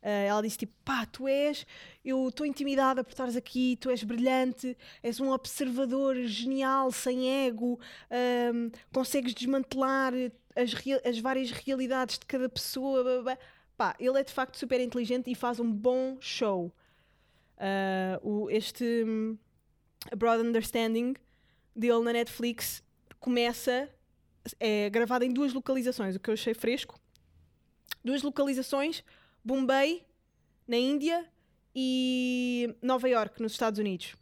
Ah, 0.03 0.09
ela 0.09 0.43
disse 0.43 0.59
tipo, 0.59 0.73
pá, 0.85 1.05
tu 1.07 1.27
és, 1.27 1.67
eu 2.05 2.29
estou 2.29 2.47
intimidada 2.47 3.03
por 3.03 3.11
estares 3.11 3.37
aqui, 3.37 3.77
tu 3.81 3.91
és 3.91 4.05
brilhante, 4.05 4.77
és 5.03 5.21
um 5.21 5.31
observador 5.31 6.17
genial, 6.27 6.93
sem 6.93 7.47
ego, 7.47 7.81
ahm, 8.09 8.71
consegues 8.93 9.35
desmantelar 9.35 10.13
as, 10.55 10.73
as 11.05 11.19
várias 11.19 11.51
realidades 11.51 12.19
de 12.19 12.27
cada 12.27 12.49
pessoa. 12.49 13.03
blá, 13.03 13.13
blá, 13.15 13.23
blá." 13.23 13.39
Pá, 13.77 13.97
ele 14.01 14.19
é 14.19 14.23
de 14.23 14.33
facto 14.33 14.57
super 14.57 14.81
inteligente 14.81 15.31
e 15.31 15.35
faz 15.35 15.61
um 15.61 15.71
bom 15.71 16.17
show. 16.21 16.73
Ah, 17.59 18.21
o, 18.23 18.49
este 18.51 19.05
A 20.13 20.15
Broad 20.17 20.41
Understanding 20.43 21.15
dele 21.75 22.05
na 22.05 22.13
Netflix 22.13 22.83
começa, 23.27 23.93
é 24.61 24.89
gravado 24.89 25.25
em 25.25 25.33
duas 25.33 25.53
localizações, 25.53 26.15
o 26.15 26.21
que 26.21 26.31
eu 26.31 26.35
achei 26.35 26.55
fresco. 26.55 26.97
Duas 28.05 28.23
localizações, 28.23 29.03
Bombay, 29.45 30.07
na 30.65 30.77
Índia, 30.77 31.29
e 31.75 32.73
Nova 32.81 33.09
York, 33.09 33.43
nos 33.43 33.51
Estados 33.51 33.81
Unidos. 33.81 34.15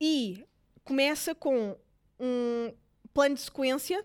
E 0.00 0.46
começa 0.84 1.34
com 1.34 1.76
um 2.20 2.72
plano 3.12 3.34
de 3.34 3.40
sequência 3.40 4.04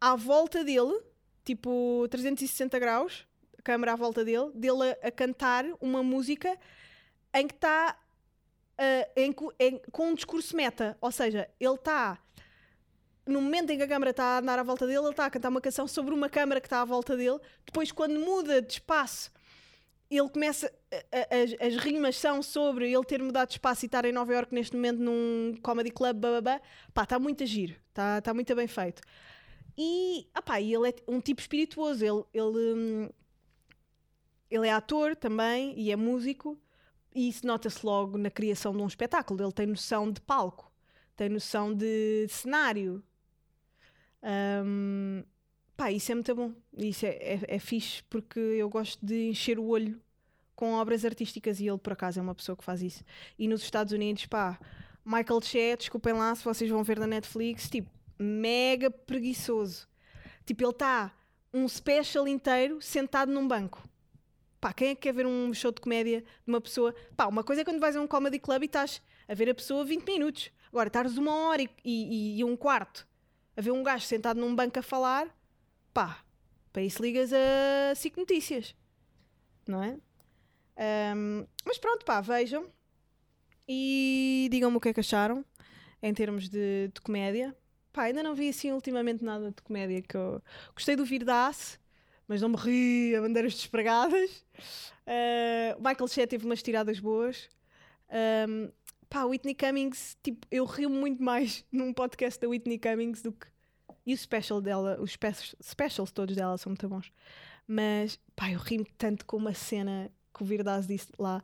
à 0.00 0.16
volta 0.16 0.64
dele, 0.64 1.02
tipo 1.44 2.08
360 2.10 2.78
graus, 2.78 3.26
a 3.58 3.60
câmera 3.60 3.92
à 3.92 3.96
volta 3.96 4.24
dele, 4.24 4.50
dele 4.54 4.96
a, 5.02 5.08
a 5.08 5.10
cantar 5.10 5.66
uma 5.82 6.02
música 6.02 6.56
em 7.34 7.46
que 7.46 7.54
está 7.54 7.94
co- 9.36 9.52
em- 9.58 9.82
com 9.92 10.08
um 10.08 10.14
discurso 10.14 10.56
meta. 10.56 10.96
Ou 10.98 11.12
seja, 11.12 11.46
ele 11.60 11.74
está 11.74 12.18
no 13.30 13.40
momento 13.40 13.70
em 13.70 13.76
que 13.76 13.82
a 13.82 13.88
câmara 13.88 14.10
está 14.10 14.24
a 14.36 14.38
andar 14.38 14.58
à 14.58 14.62
volta 14.62 14.86
dele, 14.86 14.98
ele 15.00 15.10
está 15.10 15.26
a 15.26 15.30
cantar 15.30 15.48
uma 15.48 15.60
canção 15.60 15.86
sobre 15.88 16.14
uma 16.14 16.28
câmara 16.28 16.60
que 16.60 16.66
está 16.66 16.80
à 16.82 16.84
volta 16.84 17.16
dele. 17.16 17.38
Depois, 17.64 17.92
quando 17.92 18.18
muda 18.20 18.60
de 18.62 18.74
espaço, 18.74 19.30
ele 20.10 20.28
começa. 20.28 20.66
a- 20.92 20.96
a- 21.18 21.42
as, 21.42 21.76
as 21.76 21.82
rimas 21.82 22.16
são 22.16 22.42
sobre 22.42 22.92
ele 22.92 23.04
ter 23.04 23.22
mudado 23.22 23.48
de 23.48 23.54
espaço 23.54 23.84
e 23.84 23.86
estar 23.86 24.04
em 24.04 24.12
Nova 24.12 24.32
York 24.34 24.52
neste 24.54 24.74
momento 24.76 24.98
num 24.98 25.54
comedy 25.62 25.90
club. 25.90 26.16
Bababá. 26.18 26.60
Pá, 26.92 27.04
está 27.04 27.18
muito 27.18 27.42
a 27.44 27.46
giro, 27.46 27.74
está 27.90 28.18
está 28.18 28.34
muito 28.34 28.54
bem 28.54 28.66
feito. 28.66 29.02
E, 29.78 30.28
ah 30.34 30.60
e 30.60 30.74
ele 30.74 30.88
é 30.90 30.94
um 31.08 31.20
tipo 31.20 31.40
espirituoso. 31.40 32.04
Ele, 32.04 32.24
ele, 32.34 32.74
hum, 32.74 33.08
ele 34.50 34.66
é 34.66 34.72
ator 34.72 35.14
também 35.16 35.78
e 35.78 35.90
é 35.92 35.96
músico. 35.96 36.58
E 37.14 37.28
isso 37.28 37.46
nota-se 37.46 37.84
logo 37.84 38.16
na 38.18 38.30
criação 38.30 38.72
de 38.72 38.78
um 38.82 38.86
espetáculo. 38.86 39.42
Ele 39.42 39.52
tem 39.52 39.66
noção 39.66 40.10
de 40.12 40.20
palco, 40.20 40.72
tem 41.16 41.28
noção 41.28 41.72
de 41.74 42.26
cenário. 42.28 43.02
Hum, 44.22 45.24
pá, 45.76 45.90
isso 45.90 46.12
é 46.12 46.14
muito 46.14 46.34
bom. 46.34 46.52
Isso 46.76 47.06
é, 47.06 47.10
é, 47.10 47.40
é 47.48 47.58
fixe 47.58 48.02
porque 48.04 48.38
eu 48.38 48.68
gosto 48.68 49.04
de 49.04 49.28
encher 49.28 49.58
o 49.58 49.66
olho 49.66 50.00
com 50.54 50.74
obras 50.74 51.04
artísticas 51.04 51.58
e 51.60 51.66
ele, 51.66 51.78
por 51.78 51.94
acaso, 51.94 52.18
é 52.18 52.22
uma 52.22 52.34
pessoa 52.34 52.56
que 52.56 52.64
faz 52.64 52.82
isso. 52.82 53.02
E 53.38 53.48
nos 53.48 53.62
Estados 53.62 53.92
Unidos, 53.92 54.26
pá, 54.26 54.58
Michael 55.04 55.40
Che, 55.40 55.76
desculpem 55.76 56.12
lá 56.12 56.34
se 56.34 56.44
vocês 56.44 56.70
vão 56.70 56.84
ver 56.84 56.98
na 56.98 57.06
Netflix, 57.06 57.70
tipo, 57.70 57.90
mega 58.18 58.90
preguiçoso. 58.90 59.88
Tipo, 60.44 60.64
ele 60.64 60.70
está 60.72 61.14
um 61.52 61.66
special 61.66 62.28
inteiro 62.28 62.80
sentado 62.82 63.32
num 63.32 63.48
banco. 63.48 63.82
Pá, 64.60 64.74
quem 64.74 64.90
é 64.90 64.94
que 64.94 65.00
quer 65.00 65.14
ver 65.14 65.26
um 65.26 65.54
show 65.54 65.72
de 65.72 65.80
comédia 65.80 66.20
de 66.20 66.26
uma 66.46 66.60
pessoa? 66.60 66.94
Pá, 67.16 67.26
uma 67.26 67.42
coisa 67.42 67.62
é 67.62 67.64
quando 67.64 67.80
vais 67.80 67.96
a 67.96 68.00
um 68.00 68.06
comedy 68.06 68.38
club 68.38 68.62
e 68.62 68.66
estás 68.66 69.00
a 69.26 69.32
ver 69.32 69.48
a 69.48 69.54
pessoa 69.54 69.84
20 69.84 70.04
minutos. 70.06 70.50
Agora, 70.68 70.88
estares 70.88 71.16
uma 71.16 71.34
hora 71.34 71.62
e, 71.62 71.70
e, 71.82 72.38
e 72.38 72.44
um 72.44 72.54
quarto 72.54 73.08
a 73.56 73.60
ver 73.60 73.70
um 73.70 73.82
gajo 73.82 74.06
sentado 74.06 74.40
num 74.40 74.54
banco 74.54 74.78
a 74.78 74.82
falar, 74.82 75.28
pá, 75.92 76.24
para 76.72 76.82
isso 76.82 77.02
ligas 77.02 77.32
a 77.32 77.94
5 77.94 78.20
notícias. 78.20 78.74
Não 79.66 79.82
é? 79.82 79.98
Ahm, 80.76 81.46
mas 81.64 81.78
pronto, 81.78 82.04
pá, 82.04 82.20
vejam 82.20 82.66
e 83.68 84.48
digam-me 84.50 84.76
o 84.76 84.80
que 84.80 84.88
é 84.88 84.94
que 84.94 85.00
acharam 85.00 85.44
em 86.02 86.12
termos 86.14 86.48
de, 86.48 86.90
de 86.92 87.00
comédia. 87.00 87.56
Pá, 87.92 88.04
ainda 88.04 88.22
não 88.22 88.34
vi 88.34 88.48
assim 88.48 88.72
ultimamente 88.72 89.24
nada 89.24 89.50
de 89.50 89.62
comédia 89.62 90.00
que 90.02 90.16
eu 90.16 90.42
gostei 90.74 90.96
do 90.96 91.04
Virdace, 91.04 91.78
mas 92.26 92.40
não 92.40 92.48
me 92.48 92.56
ri 92.56 93.14
a 93.16 93.20
bandeiras 93.20 93.54
despregadas. 93.54 94.44
Ah, 95.06 95.76
o 95.76 95.82
Michael 95.82 96.08
Che 96.08 96.26
teve 96.26 96.46
umas 96.46 96.62
tiradas 96.62 97.00
boas. 97.00 97.48
Ahm, 98.08 98.70
pá, 99.10 99.24
Whitney 99.24 99.54
Cummings, 99.54 100.16
tipo, 100.22 100.46
eu 100.50 100.64
rio 100.64 100.88
muito 100.88 101.22
mais 101.22 101.64
num 101.70 101.92
podcast 101.92 102.40
da 102.40 102.48
Whitney 102.48 102.78
Cummings 102.78 103.20
do 103.20 103.32
que. 103.32 103.46
E 104.06 104.14
o 104.14 104.16
special 104.16 104.60
dela, 104.62 104.98
os 105.00 105.10
spe- 105.10 105.56
specials 105.62 106.10
todos 106.10 106.34
dela 106.34 106.56
são 106.56 106.70
muito 106.70 106.88
bons. 106.88 107.12
Mas, 107.66 108.18
pá, 108.34 108.50
eu 108.50 108.58
ri-me 108.58 108.86
tanto 108.96 109.26
com 109.26 109.36
uma 109.36 109.52
cena 109.52 110.10
que 110.34 110.42
o 110.42 110.46
Virdaz 110.46 110.86
disse 110.86 111.12
lá. 111.18 111.42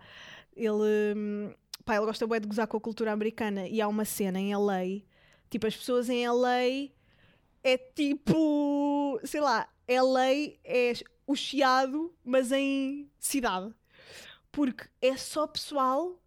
Ele, 0.57 1.15
hum, 1.15 1.53
pá, 1.85 1.97
ele 1.97 2.07
gosta 2.07 2.27
bem 2.27 2.41
de 2.41 2.49
gozar 2.49 2.67
com 2.67 2.77
a 2.77 2.81
cultura 2.81 3.13
americana 3.13 3.69
e 3.69 3.81
há 3.81 3.87
uma 3.87 4.05
cena 4.05 4.41
em 4.41 4.55
LA, 4.55 5.03
tipo, 5.51 5.67
as 5.67 5.77
pessoas 5.77 6.09
em 6.09 6.27
LA 6.27 6.89
é 7.63 7.77
tipo, 7.77 9.21
sei 9.25 9.41
lá, 9.41 9.69
LA 9.87 10.57
é 10.65 10.93
o 11.27 11.35
chiado, 11.35 12.15
mas 12.25 12.53
em 12.53 13.11
cidade. 13.19 13.73
Porque 14.51 14.89
é 15.03 15.17
só 15.17 15.47
pessoal 15.47 16.19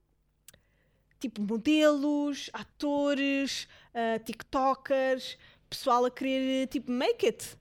tipo 1.20 1.42
modelos, 1.42 2.50
atores, 2.54 3.68
ah, 3.94 4.20
tiktokers, 4.20 5.38
pessoal 5.70 6.06
a 6.06 6.12
querer 6.12 6.68
tipo 6.68 6.92
make 6.92 7.26
it 7.28 7.58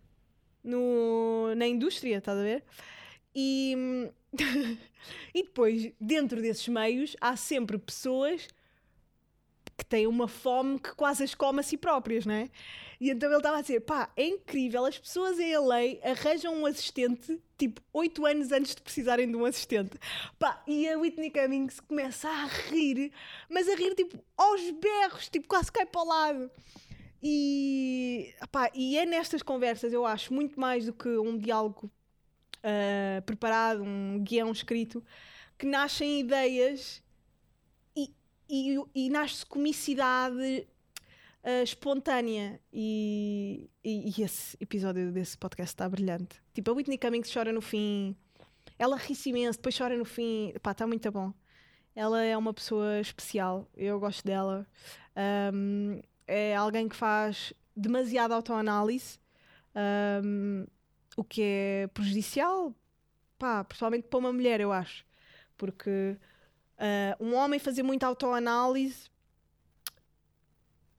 no, 0.63 1.55
na 1.57 1.67
indústria, 1.67 2.19
estás 2.19 2.39
a 2.39 2.43
ver? 2.43 2.65
E, 3.35 4.11
e 5.35 5.43
depois, 5.43 5.93
dentro 6.01 6.41
desses 6.43 6.69
meios, 6.69 7.17
há 7.21 7.37
sempre 7.37 7.79
pessoas 7.79 8.49
que 9.79 9.85
têm 9.85 10.09
uma 10.09 10.27
fome 10.27 10.79
que 10.81 10.93
quase 10.95 11.23
as 11.23 11.35
come 11.37 11.61
a 11.61 11.63
si 11.63 11.77
próprias, 11.77 12.27
não 12.27 12.35
é? 12.35 12.51
E 13.01 13.11
então 13.11 13.29
ele 13.29 13.39
estava 13.39 13.59
a 13.59 13.61
dizer: 13.61 13.81
pá, 13.81 14.11
é 14.17 14.27
incrível, 14.27 14.85
as 14.85 14.99
pessoas 14.99 15.39
em 15.39 15.57
LA 15.57 16.01
arranjam 16.03 16.53
um 16.53 16.67
assistente 16.67 17.41
tipo 17.57 17.81
8 17.93 18.27
anos 18.27 18.53
antes 18.53 18.75
de 18.75 18.83
precisarem 18.83 19.31
de 19.31 19.37
um 19.37 19.45
assistente. 19.45 19.97
Pá, 20.39 20.63
e 20.67 20.89
a 20.89 20.99
Whitney 20.99 21.31
Cummings 21.31 21.79
começa 21.81 22.29
a 22.29 22.47
rir, 22.47 23.13
mas 23.49 23.69
a 23.69 23.77
rir 23.77 23.95
tipo 23.95 24.19
aos 24.37 24.61
berros, 24.73 25.29
tipo 25.29 25.47
quase 25.47 25.71
cai 25.71 25.87
para 25.87 26.01
o 26.01 26.05
lado. 26.05 26.51
E, 27.23 28.35
pá, 28.51 28.71
e 28.75 28.97
é 28.99 29.07
nestas 29.07 29.43
conversas, 29.43 29.93
eu 29.93 30.05
acho, 30.05 30.33
muito 30.33 30.59
mais 30.59 30.87
do 30.87 30.93
que 30.93 31.09
um 31.09 31.37
diálogo 31.37 31.91
ah, 32.63 33.23
preparado, 33.23 33.83
um 33.83 34.21
guião 34.23 34.51
escrito, 34.53 35.03
que 35.57 35.67
nascem 35.67 36.21
ideias 36.21 37.03
e, 38.49 38.79
e, 38.95 39.11
nasce 39.11 39.45
comicidade 39.45 40.67
ah, 41.45 41.63
espontânea. 41.63 42.61
E, 42.73 43.71
e, 43.83 44.13
e 44.19 44.23
esse 44.23 44.57
episódio 44.61 45.13
desse 45.13 45.37
podcast 45.37 45.75
está 45.75 45.89
brilhante. 45.89 46.41
Tipo, 46.55 46.71
a 46.71 46.75
Whitney 46.75 46.99
Cummings 46.99 47.33
chora 47.33 47.53
no 47.53 47.61
fim, 47.61 48.17
ela 48.79 48.97
ri-se 48.97 49.31
imenso, 49.31 49.59
depois 49.59 49.77
chora 49.77 49.97
no 49.97 50.05
fim. 50.05 50.53
Pá, 50.63 50.73
está 50.73 50.87
muito 50.87 51.11
bom. 51.11 51.33
Ela 51.95 52.23
é 52.23 52.37
uma 52.37 52.55
pessoa 52.55 53.01
especial, 53.01 53.69
eu 53.77 53.99
gosto 53.99 54.25
dela. 54.25 54.67
Ahm, 55.17 56.01
é 56.27 56.55
alguém 56.55 56.89
que 56.89 56.95
faz 56.95 57.53
demasiada 57.75 58.35
autoanálise, 58.35 59.19
ahm, 59.75 60.65
o 61.17 61.25
que 61.25 61.43
é 61.43 61.87
prejudicial, 61.89 62.73
pá, 63.39 63.65
principalmente 63.65 64.07
para 64.07 64.19
uma 64.19 64.33
mulher, 64.33 64.61
eu 64.61 64.71
acho. 64.73 65.05
Porque 65.57 66.17
ah, 66.79 67.17
um 67.21 67.35
homem 67.35 67.59
fazer 67.59 67.83
muita 67.83 68.07
autoanálise, 68.07 69.11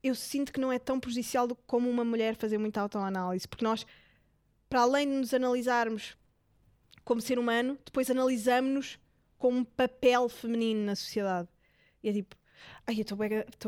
eu 0.03 0.13
sinto 0.15 0.51
que 0.51 0.59
não 0.59 0.71
é 0.71 0.79
tão 0.79 1.00
prejudicial 1.00 1.48
como 1.65 1.89
uma 1.89 2.03
mulher 2.03 2.36
fazer 2.36 2.57
muita 2.57 2.81
autoanálise. 2.81 3.48
Porque 3.48 3.63
nós, 3.63 3.86
para 4.69 4.81
além 4.81 5.07
de 5.07 5.15
nos 5.15 5.33
analisarmos 5.33 6.17
como 7.03 7.21
ser 7.21 7.39
humano, 7.39 7.77
depois 7.86 8.09
analisamos 8.09 9.00
como 9.38 9.57
um 9.59 9.63
papel 9.63 10.27
feminino 10.29 10.86
na 10.86 10.95
sociedade. 10.95 11.48
E 12.03 12.09
é 12.09 12.13
tipo, 12.13 12.36
ai, 12.86 12.95
eu 12.95 13.01
estou 13.01 13.17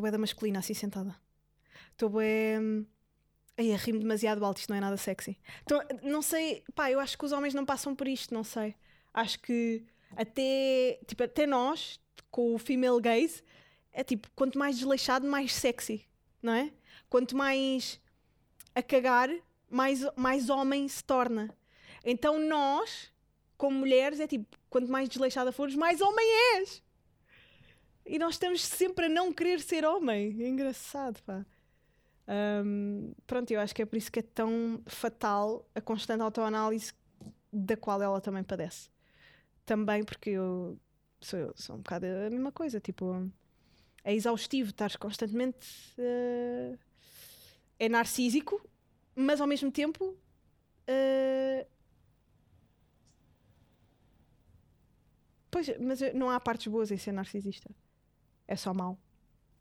bem 0.03 0.12
da 0.12 0.18
masculina 0.18 0.60
assim 0.60 0.74
sentada. 0.74 1.15
Estou 1.91 2.10
bem. 2.10 2.88
Ai, 3.58 3.75
rimo 3.75 4.00
demasiado 4.00 4.44
alto, 4.46 4.58
isto 4.60 4.70
não 4.70 4.77
é 4.77 4.80
nada 4.80 4.98
sexy. 4.98 5.38
Então, 5.63 5.82
não 6.03 6.22
sei, 6.22 6.63
pá, 6.74 6.89
eu 6.89 7.00
acho 7.00 7.18
que 7.18 7.25
os 7.25 7.32
homens 7.32 7.53
não 7.53 7.65
passam 7.65 7.96
por 7.96 8.08
isto, 8.08 8.34
não 8.34 8.44
sei. 8.44 8.75
Acho 9.13 9.39
que 9.39 9.84
até, 10.15 11.00
tipo, 11.06 11.24
até 11.24 11.46
nós, 11.46 12.00
com 12.30 12.56
o 12.56 12.58
female 12.58 13.01
gaze, 13.01 13.44
é 13.91 14.03
tipo, 14.03 14.30
quanto 14.36 14.58
mais 14.58 14.77
desleixado, 14.77 15.27
mais 15.27 15.53
sexy, 15.53 16.06
não 16.41 16.53
é? 16.53 16.72
Quanto 17.10 17.36
mais 17.36 18.00
a 18.74 18.82
cagar, 18.82 19.30
mais, 19.70 20.06
mais 20.15 20.50
homem 20.50 20.88
se 20.88 21.03
torna. 21.03 21.56
Então 22.03 22.39
nós, 22.39 23.12
como 23.58 23.80
mulheres, 23.80 24.20
é 24.20 24.27
tipo, 24.27 24.58
quanto 24.70 24.91
mais 24.91 25.10
desleixada 25.10 25.51
fores, 25.51 25.75
mais 25.75 26.01
homem 26.01 26.25
és. 26.56 26.82
E 28.06 28.18
nós 28.18 28.36
estamos 28.36 28.63
sempre 28.63 29.06
a 29.06 29.10
não 29.10 29.32
querer 29.32 29.60
ser 29.60 29.86
homem. 29.86 30.36
É 30.41 30.48
engraçado, 30.48 31.22
pá. 31.24 31.46
Ahm, 32.27 33.13
pronto, 33.27 33.51
eu 33.51 33.60
acho 33.60 33.74
que 33.74 33.82
é 33.82 33.86
por 33.86 33.98
isso 33.98 34.12
que 34.12 34.20
é 34.20 34.24
tão 34.24 34.82
fatal 34.86 35.65
a 35.75 35.82
constante 35.82 36.22
autoanálise 36.22 36.94
da 37.51 37.75
qual 37.75 38.01
ela 38.01 38.22
também 38.22 38.44
padece. 38.44 38.89
Também 39.72 40.04
porque 40.04 40.32
eu 40.32 40.78
sou, 41.22 41.54
sou 41.56 41.75
um 41.78 41.80
bocado 41.80 42.06
a 42.06 42.30
mesma 42.30 42.51
coisa, 42.51 42.82
tipo, 42.82 43.32
é 44.04 44.13
exaustivo 44.13 44.72
estar 44.72 44.98
constantemente. 44.98 45.68
eh, 45.98 46.78
é 47.80 47.90
narcísico, 47.90 48.62
mas 49.15 49.41
ao 49.41 49.48
mesmo 49.48 49.72
tempo. 49.72 50.15
eh, 50.88 51.67
Pois, 55.50 55.67
mas 55.80 56.00
não 56.13 56.30
há 56.30 56.39
partes 56.39 56.67
boas 56.67 56.91
em 56.91 56.98
ser 56.98 57.12
narcisista. 57.12 57.69
É 58.48 58.56
só 58.56 58.74
mau. 58.74 59.00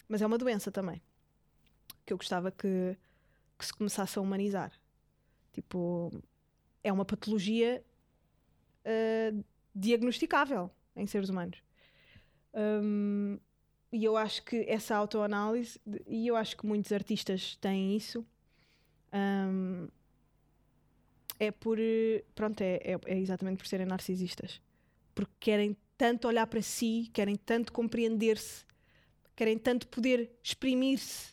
Mas 0.08 0.22
é 0.22 0.26
uma 0.26 0.38
doença 0.38 0.70
também. 0.72 1.02
Que 2.04 2.12
eu 2.12 2.16
gostava 2.16 2.50
que, 2.50 2.96
que 3.58 3.66
se 3.66 3.74
começasse 3.74 4.18
a 4.18 4.22
humanizar. 4.22 4.72
Tipo, 5.52 6.10
é 6.84 6.92
uma 6.92 7.04
patologia 7.06 7.84
eh, 8.84 9.32
diagnosticável 9.74 10.70
em 10.96 11.06
seres 11.06 11.28
humanos. 11.28 11.62
Hum, 12.54 13.38
e 13.92 14.04
eu 14.04 14.16
acho 14.16 14.44
que 14.44 14.64
essa 14.68 14.96
autoanálise, 14.96 15.80
e 16.06 16.26
eu 16.26 16.36
acho 16.36 16.56
que 16.56 16.66
muitos 16.66 16.92
artistas 16.92 17.56
têm 17.56 17.96
isso, 17.96 18.24
hum, 19.12 19.88
é 21.38 21.50
por. 21.50 21.78
Pronto, 22.34 22.60
é, 22.60 22.76
é, 22.84 22.98
é 23.06 23.18
exatamente 23.18 23.58
por 23.58 23.66
serem 23.66 23.86
narcisistas. 23.86 24.60
Porque 25.14 25.32
querem 25.40 25.76
tanto 25.96 26.28
olhar 26.28 26.46
para 26.46 26.62
si, 26.62 27.10
querem 27.12 27.36
tanto 27.36 27.72
compreender-se, 27.72 28.64
querem 29.34 29.58
tanto 29.58 29.88
poder 29.88 30.30
exprimir-se 30.42 31.32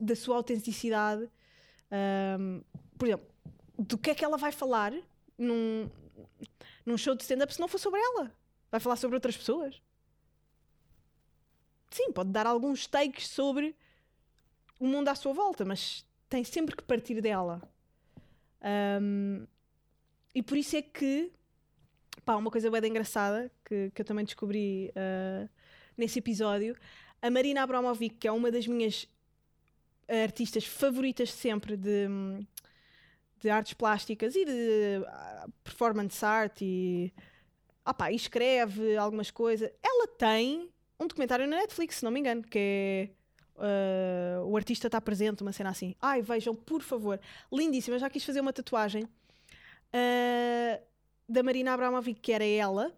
da 0.00 0.16
sua 0.16 0.36
autenticidade. 0.36 1.28
Hum, 2.38 2.62
por 2.96 3.08
exemplo, 3.08 3.26
do 3.78 3.98
que 3.98 4.10
é 4.10 4.14
que 4.14 4.24
ela 4.24 4.36
vai 4.36 4.52
falar 4.52 4.92
num, 5.36 5.88
num 6.88 6.96
show 6.96 7.14
de 7.14 7.22
stand-up 7.22 7.52
se 7.52 7.60
não 7.60 7.68
for 7.68 7.78
sobre 7.78 8.00
ela? 8.00 8.32
Vai 8.70 8.80
falar 8.80 8.96
sobre 8.96 9.16
outras 9.16 9.36
pessoas? 9.36 9.80
Sim, 11.90 12.12
pode 12.12 12.30
dar 12.30 12.46
alguns 12.46 12.86
takes 12.86 13.28
sobre 13.28 13.76
o 14.80 14.86
mundo 14.86 15.08
à 15.08 15.14
sua 15.14 15.32
volta, 15.32 15.64
mas 15.64 16.06
tem 16.28 16.44
sempre 16.44 16.76
que 16.76 16.82
partir 16.82 17.20
dela. 17.20 17.62
Ahm, 18.60 19.46
e 20.34 20.42
por 20.42 20.56
isso 20.56 20.76
é 20.76 20.82
que, 20.82 21.32
pá, 22.24 22.36
uma 22.36 22.50
coisa 22.50 22.70
bem 22.70 22.90
engraçada 22.90 23.50
que, 23.64 23.90
que 23.94 24.02
eu 24.02 24.04
também 24.04 24.24
descobri 24.24 24.92
ah, 24.94 25.48
nesse 25.96 26.18
episódio, 26.18 26.76
a 27.20 27.30
Marina 27.30 27.62
Abramovic, 27.62 28.16
que 28.16 28.28
é 28.28 28.32
uma 28.32 28.50
das 28.50 28.66
minhas 28.66 29.08
artistas 30.08 30.64
favoritas 30.64 31.32
sempre 31.32 31.76
de, 31.76 32.06
de 33.40 33.50
artes 33.50 33.74
plásticas 33.74 34.34
e 34.34 34.44
de 34.44 35.04
ah, 35.06 35.46
performance 35.62 36.24
art 36.24 36.60
e, 36.62 37.12
pá, 37.96 38.10
e 38.10 38.16
escreve 38.16 38.96
algumas 38.96 39.30
coisas. 39.30 39.70
Ela 39.82 40.06
tem 40.08 40.70
um 40.98 41.06
documentário 41.06 41.46
na 41.46 41.58
Netflix, 41.58 41.96
se 41.96 42.04
não 42.04 42.10
me 42.10 42.20
engano, 42.20 42.42
que 42.42 42.58
é 42.58 43.10
ah, 43.58 44.42
o 44.44 44.56
artista 44.56 44.86
está 44.86 45.00
presente, 45.00 45.42
uma 45.42 45.52
cena 45.52 45.70
assim. 45.70 45.94
Ai, 46.00 46.22
vejam, 46.22 46.54
por 46.54 46.82
favor. 46.82 47.20
Lindíssima, 47.52 47.98
já 47.98 48.08
quis 48.08 48.24
fazer 48.24 48.40
uma 48.40 48.52
tatuagem 48.52 49.08
ah, 49.92 50.80
da 51.28 51.42
Marina 51.42 51.74
Abramovic, 51.74 52.20
que 52.20 52.32
era 52.32 52.44
ela, 52.44 52.92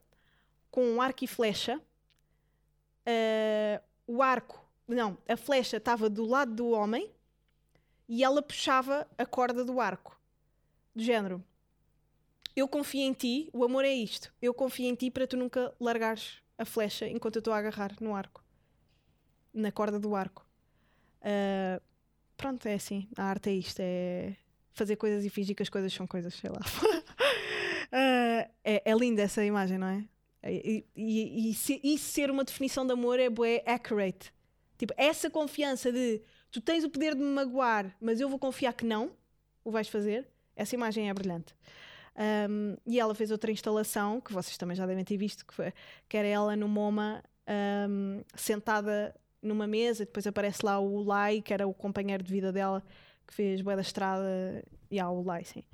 com 0.70 0.84
um 0.84 1.00
arco 1.00 1.24
e 1.24 1.26
flecha. 1.26 1.80
Ah, 3.06 3.82
o 4.06 4.22
arco, 4.22 4.64
não, 4.86 5.16
a 5.28 5.36
flecha 5.36 5.76
estava 5.78 6.10
do 6.10 6.24
lado 6.24 6.54
do 6.54 6.70
homem 6.70 7.10
e 8.08 8.24
ela 8.24 8.42
puxava 8.42 9.06
a 9.16 9.24
corda 9.24 9.64
do 9.64 9.80
arco. 9.80 10.19
Do 10.94 11.02
género, 11.02 11.44
eu 12.54 12.66
confio 12.68 13.00
em 13.02 13.12
ti, 13.12 13.48
o 13.52 13.64
amor 13.64 13.84
é 13.84 13.92
isto. 13.92 14.32
Eu 14.40 14.52
confio 14.52 14.86
em 14.86 14.94
ti 14.94 15.10
para 15.10 15.26
tu 15.26 15.36
nunca 15.36 15.72
largares 15.80 16.42
a 16.58 16.64
flecha 16.64 17.08
enquanto 17.08 17.36
eu 17.36 17.40
estou 17.40 17.54
a 17.54 17.58
agarrar 17.58 17.94
no 18.00 18.14
arco, 18.14 18.44
na 19.52 19.72
corda 19.72 19.98
do 19.98 20.14
arco. 20.14 20.46
Ah, 21.22 21.80
pronto, 22.36 22.66
é 22.66 22.74
assim. 22.74 23.08
A 23.16 23.24
arte 23.24 23.50
é 23.50 23.54
isto: 23.54 23.80
é 23.80 24.36
fazer 24.72 24.96
coisas 24.96 25.24
e 25.24 25.30
fingir 25.30 25.54
que 25.54 25.62
as 25.62 25.68
coisas 25.68 25.92
são 25.92 26.06
coisas, 26.06 26.34
sei 26.34 26.50
lá. 26.50 26.60
Ah, 27.92 28.48
é, 28.62 28.88
é 28.88 28.94
linda 28.94 29.20
essa 29.20 29.44
imagem, 29.44 29.76
não 29.76 29.88
é? 29.88 30.04
E, 30.44 30.86
e, 30.94 31.50
e 31.50 31.94
e 31.94 31.98
ser 31.98 32.30
uma 32.30 32.44
definição 32.44 32.86
de 32.86 32.92
amor 32.92 33.18
é 33.18 33.28
bué 33.28 33.64
accurate. 33.66 34.32
Tipo, 34.78 34.94
essa 34.96 35.28
confiança 35.28 35.90
de 35.90 36.22
tu 36.52 36.60
tens 36.60 36.84
o 36.84 36.88
poder 36.88 37.16
de 37.16 37.20
me 37.20 37.32
magoar, 37.32 37.96
mas 38.00 38.20
eu 38.20 38.28
vou 38.28 38.38
confiar 38.38 38.74
que 38.74 38.84
não 38.84 39.10
o 39.64 39.72
vais 39.72 39.88
fazer. 39.88 40.28
Essa 40.60 40.74
imagem 40.74 41.08
é 41.08 41.14
brilhante. 41.14 41.54
Um, 42.50 42.76
e 42.86 43.00
ela 43.00 43.14
fez 43.14 43.30
outra 43.30 43.50
instalação 43.50 44.20
que 44.20 44.32
vocês 44.32 44.58
também 44.58 44.76
já 44.76 44.84
devem 44.84 45.04
ter 45.04 45.16
visto, 45.16 45.46
que, 45.46 45.54
foi, 45.54 45.72
que 46.08 46.16
era 46.16 46.28
ela 46.28 46.54
no 46.54 46.68
MoMA 46.68 47.22
um, 47.88 48.22
sentada 48.34 49.14
numa 49.40 49.66
mesa, 49.66 50.04
depois 50.04 50.26
aparece 50.26 50.64
lá 50.64 50.78
o 50.78 51.02
Lai, 51.02 51.40
que 51.40 51.54
era 51.54 51.66
o 51.66 51.72
companheiro 51.72 52.22
de 52.22 52.30
vida 52.30 52.52
dela, 52.52 52.82
que 53.26 53.32
fez 53.32 53.62
Boa 53.62 53.74
da 53.74 53.80
Estrada, 53.80 54.62
e 54.90 55.00
há 55.00 55.08
o 55.08 55.22
Lai, 55.22 55.44
sim, 55.44 55.64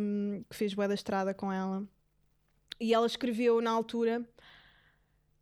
um, 0.00 0.42
que 0.50 0.56
fez 0.56 0.74
Boa 0.74 0.88
da 0.88 0.94
Estrada 0.94 1.32
com 1.32 1.52
ela. 1.52 1.84
E 2.80 2.92
ela 2.92 3.06
escreveu 3.06 3.60
na 3.60 3.70
altura 3.70 4.26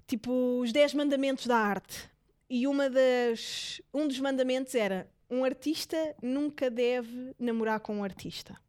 tipo 0.06 0.60
os 0.60 0.70
10 0.70 0.92
mandamentos 0.94 1.46
da 1.46 1.56
arte. 1.56 2.10
E 2.48 2.66
uma 2.66 2.90
das, 2.90 3.80
um 3.94 4.06
dos 4.06 4.20
mandamentos 4.20 4.74
era 4.74 5.08
um 5.30 5.44
artista 5.44 5.96
nunca 6.20 6.68
deve 6.68 7.34
namorar 7.38 7.80
com 7.80 7.96
um 7.96 8.04
artista. 8.04 8.60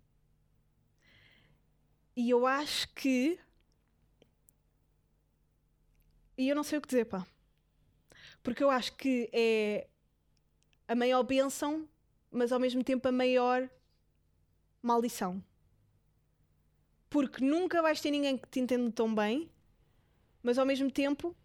E 2.16 2.30
eu 2.30 2.46
acho 2.46 2.88
que. 2.94 3.40
E 6.38 6.48
eu 6.48 6.56
não 6.56 6.64
sei 6.64 6.78
o 6.78 6.82
que 6.82 6.88
dizer, 6.88 7.06
pá. 7.06 7.26
Porque 8.44 8.64
eu 8.64 8.70
acho 8.70 8.96
que 8.96 9.30
é 9.34 9.88
a 10.88 10.96
maior 10.96 11.24
bênção, 11.24 11.88
mas 12.30 12.52
ao 12.52 12.60
mesmo 12.60 12.84
tempo 12.84 13.08
a 13.08 13.12
maior 13.12 13.70
maldição. 14.82 15.44
Porque 17.10 17.44
nunca 17.44 17.82
vais 17.82 18.00
ter 18.00 18.12
ninguém 18.12 18.38
que 18.38 18.48
te 18.48 18.60
entenda 18.60 18.92
tão 18.92 19.14
bem, 19.14 19.50
mas 20.42 20.58
ao 20.58 20.66
mesmo 20.66 20.92
tempo 20.92 21.36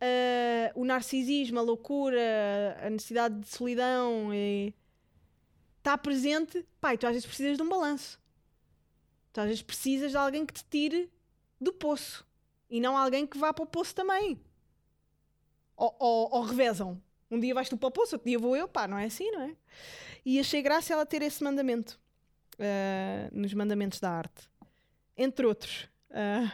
ah, 0.00 0.72
o 0.74 0.84
narcisismo, 0.84 1.58
a 1.58 1.62
loucura, 1.62 2.78
a 2.82 2.90
necessidade 2.90 3.38
de 3.40 3.48
solidão 3.48 4.30
está 5.78 5.96
presente, 5.96 6.58
e 6.58 6.98
tu 6.98 7.06
às 7.06 7.12
vezes 7.12 7.26
precisas 7.26 7.56
de 7.56 7.62
um 7.62 7.68
balanço. 7.68 8.20
Tu 9.32 9.40
às 9.40 9.46
vezes 9.46 9.62
precisas 9.62 10.10
de 10.10 10.16
alguém 10.16 10.44
que 10.44 10.54
te 10.54 10.64
tire 10.64 11.10
do 11.60 11.72
poço 11.72 12.26
e 12.70 12.80
não 12.80 12.96
alguém 12.96 13.26
que 13.26 13.38
vá 13.38 13.52
para 13.52 13.64
o 13.64 13.66
poço 13.66 13.94
também. 13.94 14.40
Ou, 15.76 15.94
ou, 15.98 16.28
ou 16.32 16.42
revezam. 16.42 17.00
Um 17.30 17.38
dia 17.38 17.54
vais 17.54 17.68
tu 17.68 17.76
para 17.76 17.88
o 17.88 17.92
poço, 17.92 18.16
outro 18.16 18.28
dia 18.28 18.38
vou 18.38 18.56
eu, 18.56 18.66
pá, 18.66 18.88
não 18.88 18.98
é 18.98 19.04
assim, 19.04 19.30
não 19.30 19.42
é? 19.42 19.56
E 20.24 20.40
achei 20.40 20.62
graça 20.62 20.92
ela 20.92 21.06
ter 21.06 21.22
esse 21.22 21.42
mandamento 21.42 22.00
ah, 22.58 23.28
nos 23.32 23.54
mandamentos 23.54 24.00
da 24.00 24.10
arte. 24.10 24.48
Entre 25.16 25.46
outros, 25.46 25.88
ah, 26.10 26.52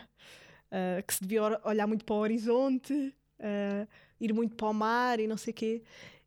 ah, 0.70 1.02
que 1.02 1.14
se 1.14 1.22
devia 1.22 1.60
olhar 1.64 1.86
muito 1.86 2.04
para 2.04 2.14
o 2.14 2.18
horizonte, 2.18 3.14
ah, 3.40 3.86
ir 4.20 4.32
muito 4.32 4.54
para 4.56 4.68
o 4.68 4.74
mar 4.74 5.20
e 5.20 5.26
não 5.26 5.36
sei 5.36 5.50
o 5.52 5.54
quê. 5.54 5.82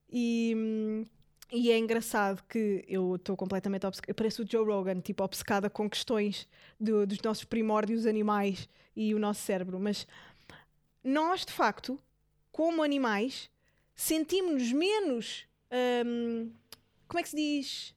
E, 0.09 1.05
e 1.51 1.71
é 1.71 1.77
engraçado 1.77 2.43
que 2.47 2.83
eu 2.87 3.15
estou 3.15 3.35
completamente 3.37 3.85
obcecada. 3.85 4.11
Eu 4.11 4.15
pareço 4.15 4.43
o 4.43 4.47
Joe 4.49 4.65
Rogan, 4.65 4.99
tipo, 5.01 5.23
obcecada 5.23 5.69
com 5.69 5.89
questões 5.89 6.47
do- 6.79 7.05
dos 7.07 7.21
nossos 7.21 7.43
primórdios 7.45 8.05
animais 8.05 8.67
e 8.95 9.13
o 9.13 9.19
nosso 9.19 9.41
cérebro. 9.41 9.79
Mas 9.79 10.07
nós, 11.03 11.45
de 11.45 11.51
facto, 11.53 11.99
como 12.51 12.83
animais, 12.83 13.49
sentimos-nos 13.95 14.71
menos. 14.71 15.45
hum, 16.05 16.51
como 17.07 17.19
é 17.19 17.23
que 17.23 17.29
se 17.29 17.35
diz? 17.35 17.95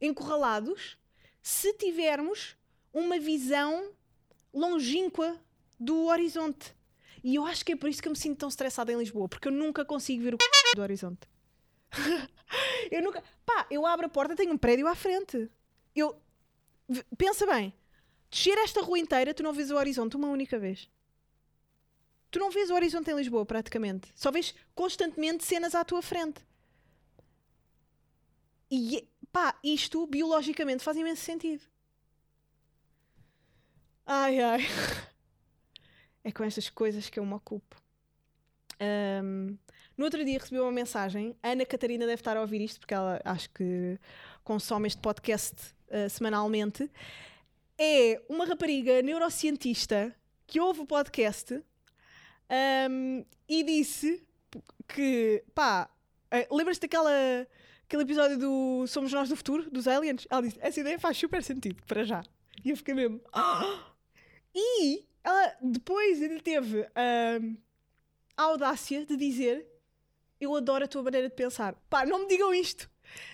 Encurralados 0.00 0.98
se 1.42 1.72
tivermos 1.74 2.56
uma 2.92 3.18
visão 3.18 3.90
longínqua 4.52 5.40
do 5.78 6.06
horizonte. 6.06 6.74
E 7.22 7.36
eu 7.36 7.44
acho 7.46 7.64
que 7.64 7.72
é 7.72 7.76
por 7.76 7.88
isso 7.88 8.02
que 8.02 8.08
eu 8.08 8.12
me 8.12 8.18
sinto 8.18 8.38
tão 8.38 8.48
estressada 8.48 8.92
em 8.92 8.98
Lisboa, 8.98 9.28
porque 9.28 9.48
eu 9.48 9.52
nunca 9.52 9.84
consigo 9.84 10.22
ver 10.22 10.34
o 10.34 10.38
do 10.74 10.82
horizonte. 10.82 11.28
eu 12.90 13.02
nunca. 13.02 13.22
Pá, 13.46 13.66
eu 13.70 13.86
abro 13.86 14.06
a 14.06 14.08
porta, 14.08 14.34
tenho 14.34 14.52
um 14.52 14.58
prédio 14.58 14.86
à 14.86 14.94
frente. 14.94 15.50
Eu. 15.94 16.20
Pensa 17.16 17.46
bem, 17.46 17.72
descer 18.28 18.58
esta 18.58 18.82
rua 18.82 18.98
inteira, 18.98 19.32
tu 19.32 19.42
não 19.42 19.52
vês 19.52 19.70
o 19.70 19.76
horizonte 19.76 20.16
uma 20.16 20.28
única 20.28 20.58
vez. 20.58 20.90
Tu 22.30 22.38
não 22.38 22.50
vês 22.50 22.70
o 22.70 22.74
horizonte 22.74 23.10
em 23.10 23.14
Lisboa, 23.14 23.46
praticamente. 23.46 24.10
Só 24.14 24.30
vês 24.30 24.54
constantemente 24.74 25.44
cenas 25.44 25.74
à 25.74 25.84
tua 25.84 26.02
frente. 26.02 26.44
E 28.70 29.06
pá, 29.30 29.54
isto 29.62 30.06
biologicamente 30.06 30.82
faz 30.82 30.96
imenso 30.96 31.22
sentido. 31.22 31.62
Ai 34.06 34.40
ai. 34.40 34.60
É 36.24 36.30
com 36.30 36.44
estas 36.44 36.68
coisas 36.70 37.08
que 37.10 37.18
eu 37.18 37.26
me 37.26 37.34
ocupo. 37.34 37.76
Ahm, 38.78 39.56
no 39.96 40.04
outro 40.04 40.24
dia 40.24 40.38
recebi 40.38 40.60
uma 40.60 40.72
mensagem. 40.72 41.36
A 41.42 41.50
Ana 41.50 41.66
Catarina 41.66 42.06
deve 42.06 42.20
estar 42.20 42.36
a 42.36 42.40
ouvir 42.40 42.60
isto, 42.60 42.80
porque 42.80 42.94
ela 42.94 43.20
acho 43.24 43.50
que 43.50 43.98
consome 44.44 44.86
este 44.86 45.00
podcast 45.00 45.54
ah, 45.90 46.08
semanalmente. 46.08 46.90
É 47.78 48.20
uma 48.28 48.44
rapariga 48.46 49.02
neurocientista 49.02 50.14
que 50.46 50.60
ouve 50.60 50.80
o 50.80 50.86
podcast 50.86 51.62
ahm, 52.48 53.24
e 53.48 53.62
disse 53.64 54.22
que, 54.86 55.42
pá, 55.54 55.88
eh, 56.30 56.46
lembras-te 56.50 56.82
daquela 56.82 57.10
aquele 57.84 58.02
episódio 58.02 58.38
do 58.38 58.86
Somos 58.86 59.12
Nós 59.12 59.28
do 59.28 59.36
Futuro, 59.36 59.70
dos 59.70 59.86
Aliens? 59.86 60.26
Ela 60.30 60.42
disse: 60.42 60.58
Essa 60.60 60.80
ideia 60.80 60.98
faz 60.98 61.16
super 61.16 61.42
sentido, 61.42 61.82
para 61.86 62.04
já. 62.04 62.22
E 62.64 62.70
eu 62.70 62.76
fiquei 62.76 62.94
mesmo. 62.94 63.20
"Ah!" 63.32 63.91
E 64.54 65.04
ela 65.24 65.56
depois 65.62 66.20
ele 66.20 66.40
teve 66.40 66.82
ahm, 66.94 67.56
a 68.36 68.42
audácia 68.44 69.06
de 69.06 69.16
dizer: 69.16 69.66
Eu 70.40 70.54
adoro 70.54 70.84
a 70.84 70.88
tua 70.88 71.02
maneira 71.02 71.28
de 71.28 71.34
pensar. 71.34 71.74
Pá, 71.88 72.04
não 72.04 72.20
me 72.20 72.28
digam 72.28 72.54
isto. 72.54 72.90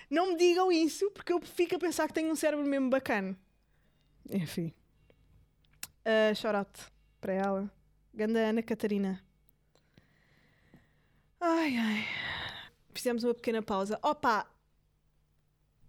Não 0.09 0.31
me 0.31 0.37
digam 0.37 0.71
isso, 0.71 1.09
porque 1.11 1.31
eu 1.31 1.39
fico 1.41 1.75
a 1.75 1.79
pensar 1.79 2.07
que 2.07 2.13
tenho 2.13 2.31
um 2.31 2.35
cérebro 2.35 2.65
mesmo 2.65 2.89
bacana. 2.89 3.37
Enfim. 4.29 4.73
Uh, 6.05 6.35
shout 6.35 6.55
out 6.55 6.79
para 7.21 7.33
ela. 7.33 7.71
Ganda 8.13 8.39
Ana 8.39 8.61
Catarina. 8.63 9.23
Ai 11.39 11.77
ai. 11.77 12.05
Fizemos 12.93 13.23
uma 13.23 13.33
pequena 13.33 13.61
pausa. 13.61 13.99
Opa! 14.03 14.45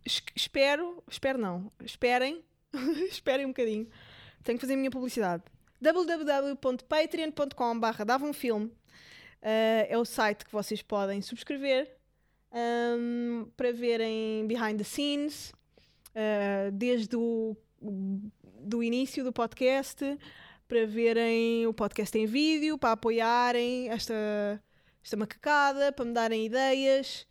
Es- 0.05 0.23
espero, 0.35 1.03
espero 1.11 1.39
não, 1.39 1.71
esperem, 1.85 2.45
esperem 3.11 3.47
um 3.47 3.51
bocadinho. 3.51 3.89
Tenho 4.43 4.59
que 4.59 4.63
fazer 4.63 4.75
a 4.75 4.77
minha 4.77 4.91
publicidade. 4.91 5.45
www.patreon.com.br 5.81 8.05
dava 8.05 8.25
um 8.25 8.33
filme 8.33 8.73
é 9.43 9.97
o 9.97 10.05
site 10.05 10.45
que 10.45 10.53
vocês 10.53 10.83
podem 10.83 11.23
subscrever 11.23 11.91
ahm, 12.53 13.47
para 13.57 13.73
verem 13.73 14.47
behind 14.47 14.77
the 14.77 14.85
scenes 14.85 15.51
ah, 16.15 16.69
desde 16.71 17.17
o 17.17 17.57
do 18.63 18.83
início 18.83 19.25
do 19.25 19.33
podcast 19.33 20.19
para 20.69 20.87
verem 20.87 21.67
o 21.67 21.75
podcast 21.75 22.17
em 22.17 22.27
vídeo, 22.27 22.79
para 22.79 22.93
apoiarem 22.93 23.89
esta, 23.89 24.15
esta 25.03 25.17
macacada, 25.17 25.91
para 25.91 26.05
me 26.05 26.13
darem 26.13 26.47
ideias. 26.47 27.27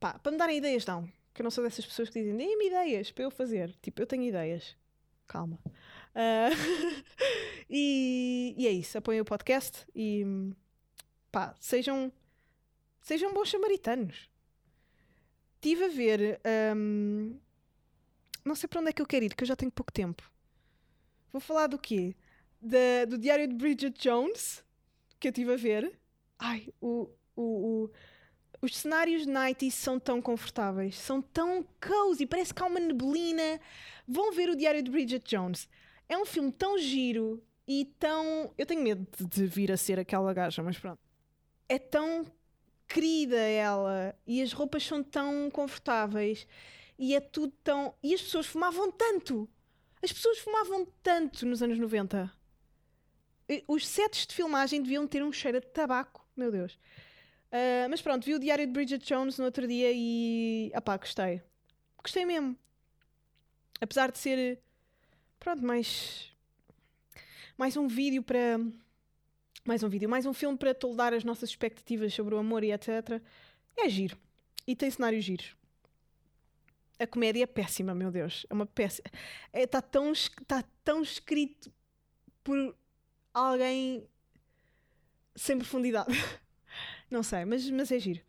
Pá, 0.00 0.18
para 0.18 0.32
me 0.32 0.38
darem 0.38 0.56
ideias, 0.56 0.84
não. 0.84 1.08
Que 1.32 1.40
eu 1.40 1.44
não 1.44 1.52
sou 1.52 1.62
dessas 1.62 1.86
pessoas 1.86 2.10
que 2.10 2.18
dizem, 2.18 2.36
deem-me 2.36 2.66
ideias 2.66 3.12
para 3.12 3.22
eu 3.22 3.30
fazer. 3.30 3.76
Tipo, 3.80 4.02
eu 4.02 4.08
tenho 4.08 4.24
ideias. 4.24 4.74
Calma. 5.28 5.56
Ah, 6.14 6.50
e, 7.70 8.54
e 8.56 8.66
é 8.66 8.70
isso. 8.72 8.98
Apoiem 8.98 9.20
o 9.20 9.24
podcast 9.24 9.86
e 9.94 10.24
pá, 11.30 11.54
sejam, 11.60 12.12
sejam 13.00 13.32
bons 13.32 13.50
samaritanos. 13.50 14.28
Estive 15.56 15.84
a 15.84 15.88
ver. 15.88 16.40
ahm, 16.44 17.36
não 18.44 18.54
sei 18.54 18.68
para 18.68 18.80
onde 18.80 18.90
é 18.90 18.92
que 18.92 19.02
eu 19.02 19.06
quero 19.06 19.24
ir, 19.24 19.34
que 19.34 19.42
eu 19.42 19.48
já 19.48 19.56
tenho 19.56 19.70
pouco 19.72 19.92
tempo. 19.92 20.30
Vou 21.32 21.40
falar 21.40 21.66
do 21.66 21.78
quê? 21.78 22.14
Do 22.60 23.18
Diário 23.18 23.46
de 23.46 23.54
Bridget 23.54 23.98
Jones, 24.00 24.64
que 25.20 25.28
eu 25.28 25.30
estive 25.30 25.52
a 25.52 25.56
ver. 25.56 25.98
Ai, 26.38 26.68
o, 26.80 27.08
o, 27.36 27.42
o- 27.84 27.90
os 28.60 28.76
cenários 28.76 29.22
de 29.22 29.28
90 29.30 29.70
são 29.70 30.00
tão 30.00 30.20
confortáveis, 30.20 30.96
são 30.98 31.22
tão 31.22 31.64
cozy, 31.80 32.26
parece 32.26 32.52
que 32.52 32.60
há 32.62 32.66
uma 32.66 32.80
neblina. 32.80 33.60
Vão 34.06 34.32
ver 34.32 34.48
o 34.48 34.56
Diário 34.56 34.82
de 34.82 34.90
Bridget 34.90 35.24
Jones. 35.28 35.68
É 36.08 36.16
um 36.16 36.24
filme 36.24 36.50
tão 36.50 36.78
giro 36.78 37.42
e 37.66 37.84
tão. 37.98 38.52
Eu 38.56 38.66
tenho 38.66 38.82
medo 38.82 39.06
de, 39.20 39.46
vir 39.46 39.70
a 39.72 39.76
ser 39.76 39.98
aquela 39.98 40.32
gaja, 40.32 40.62
mas 40.62 40.78
pronto. 40.78 41.00
É 41.68 41.78
tão 41.78 42.26
querida 42.86 43.36
ela 43.36 44.14
e 44.26 44.40
as 44.40 44.52
roupas 44.52 44.82
são 44.82 45.02
tão 45.02 45.50
confortáveis 45.50 46.46
e 46.98 47.14
é 47.14 47.20
tudo 47.20 47.52
tão. 47.62 47.94
E 48.02 48.14
as 48.14 48.22
pessoas 48.22 48.46
fumavam 48.46 48.90
tanto! 48.90 49.48
As 50.02 50.12
pessoas 50.12 50.38
fumavam 50.38 50.86
tanto 51.02 51.44
nos 51.44 51.62
anos 51.62 51.78
90. 51.78 52.32
E 53.48 53.64
Os 53.66 53.86
sets 53.86 54.26
de 54.26 54.34
filmagem 54.34 54.80
deviam 54.80 55.06
ter 55.06 55.22
um 55.22 55.32
cheiro 55.32 55.60
de 55.60 55.66
tabaco, 55.66 56.24
meu 56.36 56.52
Deus. 56.52 56.78
Ah, 57.50 57.86
mas 57.88 58.00
pronto, 58.02 58.24
vi 58.24 58.34
o 58.34 58.38
Diário 58.38 58.66
de 58.66 58.72
Bridget 58.72 59.04
Jones 59.04 59.38
no 59.38 59.44
outro 59.44 59.66
dia 59.66 59.90
e. 59.92 60.70
Ah 60.74 60.80
pá, 60.80 60.96
gostei. 60.96 61.42
Gostei 62.02 62.24
mesmo. 62.24 62.56
Apesar 63.80 64.10
de 64.10 64.18
ser. 64.18 64.60
Pronto, 65.38 65.64
mais. 65.64 66.32
Mais 67.56 67.76
um 67.76 67.86
vídeo 67.88 68.22
para. 68.22 68.58
Mais 69.64 69.82
um 69.82 69.88
vídeo, 69.88 70.08
mais 70.08 70.24
um 70.24 70.32
filme 70.32 70.56
para 70.56 70.74
toldar 70.74 71.12
as 71.12 71.24
nossas 71.24 71.50
expectativas 71.50 72.14
sobre 72.14 72.34
o 72.34 72.38
amor 72.38 72.64
e 72.64 72.72
etc. 72.72 73.20
É 73.76 73.88
giro. 73.88 74.16
E 74.66 74.74
tem 74.74 74.90
cenários 74.90 75.24
giros. 75.24 75.54
A 76.98 77.06
comédia 77.06 77.42
é 77.44 77.46
péssima, 77.46 77.94
meu 77.94 78.10
Deus. 78.10 78.46
É 78.48 78.54
uma 78.54 78.66
péssima. 78.66 79.06
Está 79.52 79.82
tão, 79.82 80.10
es- 80.12 80.30
tá 80.46 80.64
tão 80.82 81.02
escrito 81.02 81.70
por 82.42 82.74
alguém 83.34 84.08
sem 85.36 85.58
profundidade. 85.58 86.08
Não 87.10 87.22
sei, 87.22 87.44
mas, 87.44 87.68
mas 87.70 87.92
é 87.92 87.98
giro. 87.98 88.20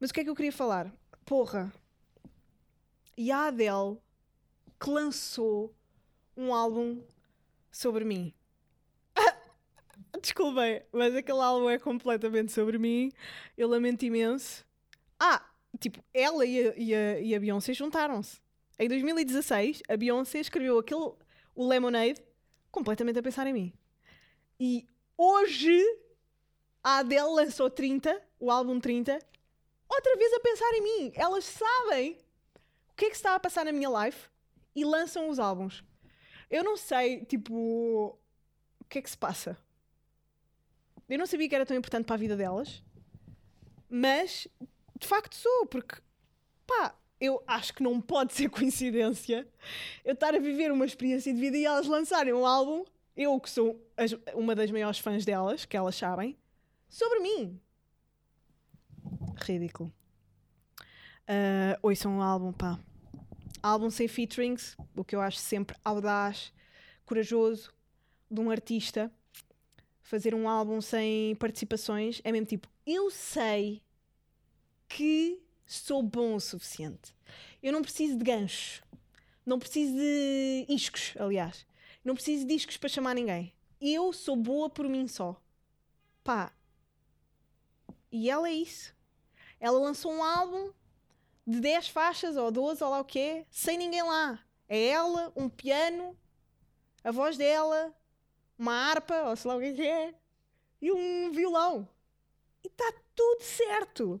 Mas 0.00 0.10
o 0.10 0.14
que 0.14 0.20
é 0.20 0.24
que 0.24 0.30
eu 0.30 0.34
queria 0.34 0.52
falar? 0.52 0.92
Porra. 1.24 1.72
E 3.16 3.30
a 3.30 3.46
Adele 3.48 3.98
que 4.80 4.90
lançou 4.90 5.74
um 6.36 6.52
álbum 6.52 7.02
sobre 7.70 8.04
mim. 8.04 8.34
Desculpem, 10.20 10.82
mas 10.92 11.14
aquele 11.14 11.40
álbum 11.40 11.70
é 11.70 11.78
completamente 11.78 12.52
sobre 12.52 12.78
mim. 12.78 13.12
Eu 13.56 13.68
lamento 13.68 14.04
imenso. 14.04 14.64
Ah, 15.18 15.44
tipo, 15.78 16.02
ela 16.12 16.44
e 16.44 16.68
a, 16.68 16.74
e 16.76 16.94
a, 16.94 17.20
e 17.20 17.34
a 17.34 17.40
Beyoncé 17.40 17.72
juntaram-se. 17.72 18.40
Em 18.78 18.88
2016, 18.88 19.82
a 19.88 19.96
Beyoncé 19.96 20.38
escreveu 20.40 20.78
aquele, 20.78 21.12
o 21.54 21.66
Lemonade, 21.66 22.22
completamente 22.70 23.18
a 23.18 23.22
pensar 23.22 23.46
em 23.46 23.52
mim. 23.52 23.72
E 24.60 24.86
hoje, 25.16 25.82
A 26.82 26.98
Adele 26.98 27.30
lançou 27.30 27.70
30, 27.70 28.20
o 28.38 28.50
álbum 28.50 28.78
30, 28.78 29.18
outra 29.88 30.16
vez 30.16 30.32
a 30.34 30.40
pensar 30.40 30.72
em 30.74 30.82
mim. 30.82 31.12
Elas 31.14 31.44
sabem 31.44 32.18
o 32.90 32.94
que 32.94 33.06
é 33.06 33.10
que 33.10 33.16
está 33.16 33.34
a 33.34 33.40
passar 33.40 33.64
na 33.64 33.72
minha 33.72 33.88
life 34.04 34.28
e 34.74 34.84
lançam 34.84 35.28
os 35.30 35.38
álbuns. 35.38 35.82
Eu 36.50 36.62
não 36.64 36.76
sei, 36.76 37.24
tipo, 37.24 37.54
o 37.54 38.84
que 38.88 38.98
é 38.98 39.02
que 39.02 39.10
se 39.10 39.18
passa. 39.18 39.56
Eu 41.08 41.18
não 41.18 41.26
sabia 41.26 41.48
que 41.48 41.54
era 41.54 41.66
tão 41.66 41.76
importante 41.76 42.04
para 42.06 42.14
a 42.14 42.18
vida 42.18 42.36
delas, 42.36 42.82
mas 43.88 44.48
de 44.98 45.06
facto 45.06 45.34
sou, 45.36 45.66
porque 45.66 45.96
pá, 46.66 46.94
eu 47.20 47.42
acho 47.46 47.74
que 47.74 47.82
não 47.82 48.00
pode 48.00 48.32
ser 48.32 48.48
coincidência 48.50 49.46
eu 50.04 50.14
estar 50.14 50.34
a 50.34 50.38
viver 50.38 50.72
uma 50.72 50.84
experiência 50.84 51.32
de 51.32 51.38
vida 51.40 51.56
e 51.56 51.64
elas 51.64 51.86
lançarem 51.86 52.32
um 52.32 52.44
álbum, 52.46 52.84
eu 53.16 53.38
que 53.40 53.48
sou 53.50 53.80
as- 53.96 54.16
uma 54.34 54.54
das 54.54 54.70
maiores 54.70 54.98
fãs 54.98 55.24
delas, 55.24 55.64
que 55.64 55.76
elas 55.76 55.94
sabem, 55.96 56.36
sobre 56.88 57.20
mim. 57.20 57.60
Ridículo. 59.36 59.92
Uh, 61.28 61.78
ouçam 61.82 62.12
um 62.18 62.22
álbum, 62.22 62.52
pá. 62.52 62.78
Álbum 63.62 63.90
sem 63.90 64.06
featurings, 64.06 64.76
o 64.94 65.04
que 65.04 65.16
eu 65.16 65.20
acho 65.20 65.38
sempre 65.38 65.76
audaz, 65.84 66.52
corajoso, 67.04 67.72
de 68.30 68.40
um 68.40 68.50
artista. 68.50 69.10
Fazer 70.02 70.34
um 70.34 70.48
álbum 70.48 70.80
sem 70.80 71.34
participações 71.36 72.20
é 72.22 72.30
mesmo 72.30 72.46
tipo, 72.46 72.68
eu 72.86 73.10
sei 73.10 73.82
que 74.88 75.42
sou 75.66 76.02
bom 76.02 76.36
o 76.36 76.40
suficiente. 76.40 77.14
Eu 77.62 77.72
não 77.72 77.82
preciso 77.82 78.16
de 78.16 78.24
ganchos. 78.24 78.82
Não 79.44 79.58
preciso 79.58 79.94
de 79.94 80.66
iscos, 80.68 81.14
aliás. 81.18 81.66
Não 82.04 82.14
preciso 82.14 82.46
de 82.46 82.54
discos 82.54 82.76
para 82.76 82.88
chamar 82.88 83.14
ninguém. 83.14 83.52
Eu 83.80 84.12
sou 84.12 84.36
boa 84.36 84.70
por 84.70 84.88
mim 84.88 85.08
só. 85.08 85.40
Pá. 86.22 86.52
E 88.10 88.30
ela 88.30 88.48
é 88.48 88.52
isso. 88.52 88.94
Ela 89.58 89.78
lançou 89.78 90.12
um 90.12 90.22
álbum 90.22 90.72
de 91.46 91.60
10 91.60 91.88
faixas 91.88 92.36
ou 92.36 92.50
12 92.50 92.82
ou 92.82 92.90
lá 92.90 93.00
o 93.00 93.04
que 93.04 93.18
é, 93.18 93.46
sem 93.50 93.78
ninguém 93.78 94.02
lá. 94.02 94.38
É 94.68 94.88
ela, 94.88 95.32
um 95.36 95.48
piano, 95.48 96.16
a 97.04 97.12
voz 97.12 97.36
dela, 97.36 97.94
uma 98.58 98.72
harpa, 98.72 99.28
ou 99.28 99.36
sei 99.36 99.48
lá 99.48 99.56
o 99.56 99.62
é 99.62 99.72
que 99.72 99.82
é, 99.82 100.14
e 100.82 100.90
um 100.90 101.30
violão. 101.30 101.88
E 102.64 102.68
está 102.68 102.92
tudo 103.14 103.42
certo. 103.42 104.20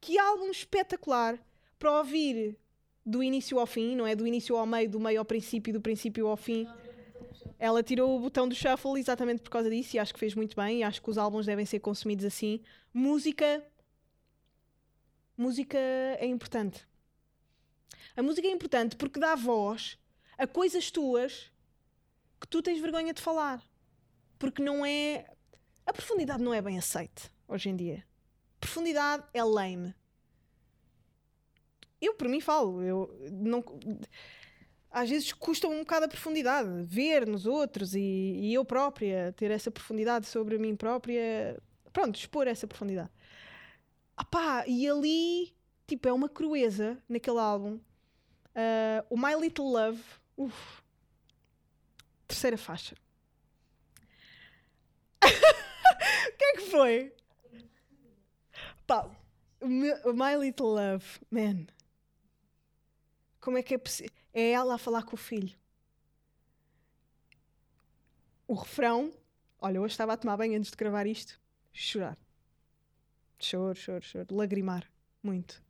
Que 0.00 0.18
álbum 0.18 0.50
espetacular 0.50 1.38
para 1.78 1.98
ouvir 1.98 2.58
do 3.04 3.22
início 3.22 3.58
ao 3.58 3.66
fim, 3.66 3.94
não 3.94 4.06
é? 4.06 4.14
Do 4.14 4.26
início 4.26 4.56
ao 4.56 4.66
meio, 4.66 4.88
do 4.88 4.98
meio 4.98 5.18
ao 5.18 5.24
princípio, 5.24 5.72
do 5.72 5.80
princípio 5.80 6.26
ao 6.26 6.36
fim. 6.36 6.66
Ela 7.58 7.82
tirou 7.82 8.16
o 8.16 8.20
botão 8.20 8.48
do 8.48 8.54
shuffle 8.54 8.98
exatamente 8.98 9.42
por 9.42 9.50
causa 9.50 9.68
disso 9.68 9.96
e 9.96 9.98
acho 9.98 10.14
que 10.14 10.20
fez 10.20 10.34
muito 10.34 10.56
bem. 10.56 10.78
E 10.78 10.82
acho 10.82 11.02
que 11.02 11.10
os 11.10 11.18
álbuns 11.18 11.44
devem 11.44 11.66
ser 11.66 11.80
consumidos 11.80 12.24
assim. 12.24 12.60
Música. 12.94 13.62
Música 15.40 15.78
é 15.78 16.26
importante. 16.26 16.86
A 18.14 18.22
música 18.22 18.46
é 18.46 18.50
importante 18.50 18.94
porque 18.94 19.18
dá 19.18 19.34
voz 19.34 19.98
a 20.36 20.46
coisas 20.46 20.90
tuas 20.90 21.50
que 22.38 22.46
tu 22.46 22.60
tens 22.60 22.78
vergonha 22.78 23.14
de 23.14 23.22
falar. 23.22 23.64
Porque 24.38 24.62
não 24.62 24.84
é. 24.84 25.24
A 25.86 25.94
profundidade 25.94 26.42
não 26.42 26.52
é 26.52 26.60
bem 26.60 26.76
aceite 26.76 27.32
hoje 27.48 27.70
em 27.70 27.74
dia. 27.74 28.04
Profundidade 28.60 29.24
é 29.32 29.42
lame. 29.42 29.94
Eu, 31.98 32.12
por 32.12 32.28
mim, 32.28 32.42
falo. 32.42 32.82
Eu 32.82 33.10
não. 33.32 33.64
Às 34.90 35.08
vezes 35.08 35.32
custa 35.32 35.66
um 35.68 35.78
bocado 35.78 36.04
a 36.04 36.08
profundidade, 36.08 36.68
ver 36.82 37.26
nos 37.26 37.46
outros 37.46 37.94
e, 37.94 38.00
e 38.00 38.52
eu 38.52 38.62
própria 38.62 39.32
ter 39.38 39.50
essa 39.50 39.70
profundidade 39.70 40.26
sobre 40.26 40.58
mim 40.58 40.76
própria. 40.76 41.58
Pronto, 41.94 42.18
expor 42.18 42.46
essa 42.46 42.66
profundidade. 42.66 43.10
Ah 44.20 44.24
pá, 44.24 44.64
e 44.66 44.86
ali, 44.86 45.56
tipo, 45.86 46.06
é 46.06 46.12
uma 46.12 46.28
crueza 46.28 47.02
naquele 47.08 47.38
álbum. 47.38 47.80
Ah, 48.54 49.02
o 49.08 49.16
My 49.16 49.34
Little 49.34 49.64
Love, 49.64 50.02
uf, 50.36 50.82
terceira 52.28 52.58
faixa. 52.58 52.94
O 56.28 56.36
que 56.36 56.44
é 56.44 56.52
que 56.52 56.70
foi? 56.70 57.14
Pá, 58.86 59.08
My 59.62 60.36
Little 60.38 60.66
Love, 60.66 61.06
man. 61.30 61.66
Como 63.40 63.56
é 63.56 63.62
que 63.62 63.74
é 63.74 63.78
possível? 63.78 64.12
É 64.34 64.50
ela 64.50 64.74
a 64.74 64.78
falar 64.78 65.02
com 65.04 65.14
o 65.14 65.18
filho. 65.18 65.56
O 68.46 68.52
refrão. 68.52 69.14
Olha, 69.58 69.80
hoje 69.80 69.92
estava 69.92 70.12
a 70.12 70.16
tomar 70.18 70.36
banho 70.36 70.58
antes 70.58 70.70
de 70.70 70.76
gravar 70.76 71.06
isto. 71.06 71.40
Chorar. 71.72 72.18
Choro, 73.40 73.74
choro, 73.74 74.02
choro. 74.02 74.26
Lagrimar. 74.30 74.84
Muito. 75.22 75.62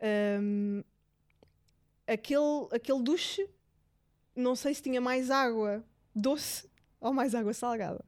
Ahm, 0.00 0.82
aquele, 2.06 2.68
aquele 2.72 3.02
duche, 3.02 3.48
não 4.34 4.56
sei 4.56 4.74
se 4.74 4.82
tinha 4.82 5.00
mais 5.00 5.30
água 5.30 5.84
doce 6.14 6.68
ou 7.00 7.12
mais 7.12 7.34
água 7.34 7.52
salgada. 7.52 8.04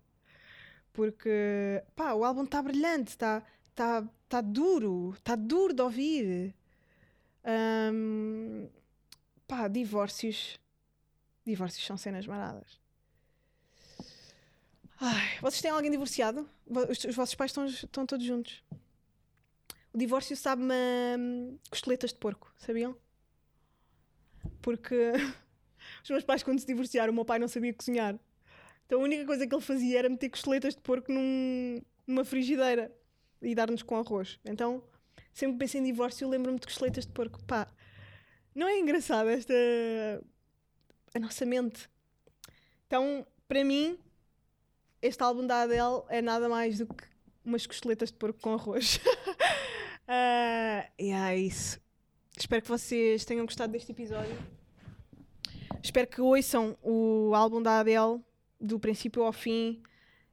Porque, 0.93 1.83
pá, 1.95 2.15
o 2.15 2.25
álbum 2.25 2.45
está 2.45 2.63
brilhante, 2.63 3.11
está 3.11 3.43
tá, 3.75 4.03
tá 4.29 4.41
duro, 4.41 5.13
está 5.15 5.37
duro 5.37 5.73
de 5.73 5.83
ouvir. 5.83 6.55
Ahm, 7.45 8.69
pá, 9.47 9.69
divórcios. 9.69 10.59
Divórcios 11.45 11.87
são 11.87 11.97
cenas 11.97 12.27
maradas. 12.27 12.81
Ai, 15.01 15.39
vocês 15.41 15.61
têm 15.63 15.71
alguém 15.71 15.91
divorciado? 15.91 16.49
Vo- 16.67 16.87
Os, 16.91 17.05
os 17.05 17.15
vossos 17.15 17.35
pais 17.35 17.51
estão, 17.51 17.65
estão 17.67 18.07
todos 18.07 18.27
juntos. 18.27 18.63
O 19.93 19.99
divórcio 19.99 20.35
sabe-me 20.37 20.75
hum, 21.19 21.59
costeletas 21.71 22.11
de 22.13 22.19
porco, 22.19 22.51
sabiam? 22.57 22.97
Porque 24.63 25.13
os 26.05 26.11
meus 26.11 26.25
pais, 26.25 26.43
quando 26.43 26.59
se 26.61 26.67
divorciaram, 26.67 27.13
o 27.13 27.17
meu 27.17 27.25
pai 27.25 27.39
não 27.39 27.49
sabia 27.49 27.75
cozinhar. 27.75 28.19
Então 28.87 29.01
a 29.01 29.05
única 29.05 29.27
coisa 29.27 29.47
que 29.47 29.55
ele 29.55 29.63
fazia 29.63 29.99
era 30.01 30.09
meter 30.09 30.31
costeletas 30.31 30.75
de 30.75 30.83
porco 30.83 31.13
num- 31.13 31.83
numa 32.07 32.25
frigideira 32.25 32.93
e 33.43 33.55
dar-nos 33.55 33.83
com 33.83 33.97
arroz. 33.97 34.41
Então, 34.45 34.83
sempre 35.33 35.59
penso 35.59 35.79
em 35.79 35.85
divórcio, 35.85 36.25
eu 36.25 36.31
lembro-me 36.31 36.59
de 36.59 36.67
costeletas 36.67 37.07
de 37.07 37.13
porco. 37.13 37.43
Pá, 37.45 37.69
não 38.55 38.69
é 38.69 38.79
engraçado 38.79 39.29
esta. 39.31 39.55
a 41.15 41.19
nossa 41.19 41.45
mente. 41.47 41.89
Então, 42.87 43.27
para 43.47 43.65
mim, 43.65 43.99
este 45.03 45.23
álbum 45.23 45.47
da 45.47 45.63
Adele 45.63 46.03
é 46.09 46.21
nada 46.23 46.49
mais 46.49 46.79
do 46.79 46.87
que 46.87 47.05
umas 47.45 47.67
costeletas 47.67 48.11
de 48.11 48.17
porco 48.19 48.41
com 48.41 48.55
arroz. 48.55 49.01
Ah, 50.11 50.89
e 50.99 51.11
é 51.11 51.37
isso. 51.37 51.79
Espero 52.35 52.63
que 52.63 52.69
vocês 52.69 53.27
tenham 53.27 53.45
gostado 53.45 53.73
deste 53.75 53.93
episódio. 53.93 54.35
Espero 55.83 56.07
que 56.07 56.19
ouçam 56.23 56.79
o 56.83 57.33
álbum 57.35 57.61
da 57.61 57.81
Adele 57.81 58.19
do 58.59 58.81
princípio 58.81 59.23
ao 59.23 59.35
fim 59.35 59.83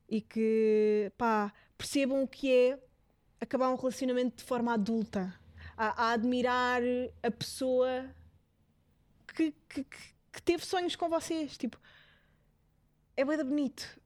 e 0.08 0.21
que 0.21 1.12
pá, 1.17 1.51
percebam 1.78 2.23
o 2.23 2.28
que 2.28 2.49
é 2.49 2.80
acabar 3.41 3.69
um 3.69 3.75
relacionamento 3.75 4.38
de 4.38 4.43
forma 4.45 4.73
adulta. 4.73 5.38
A, 5.75 6.06
a 6.06 6.12
admirar 6.13 6.82
a 7.21 7.30
pessoa 7.32 8.10
que, 9.36 9.51
que, 9.67 9.84
que- 9.84 10.15
que 10.32 10.41
teve 10.41 10.65
sonhos 10.65 10.95
com 10.95 11.10
vocês. 11.10 11.58
Tipo, 11.58 11.78
é 13.17 13.25
bem 13.25 13.43
bonito. 13.43 13.99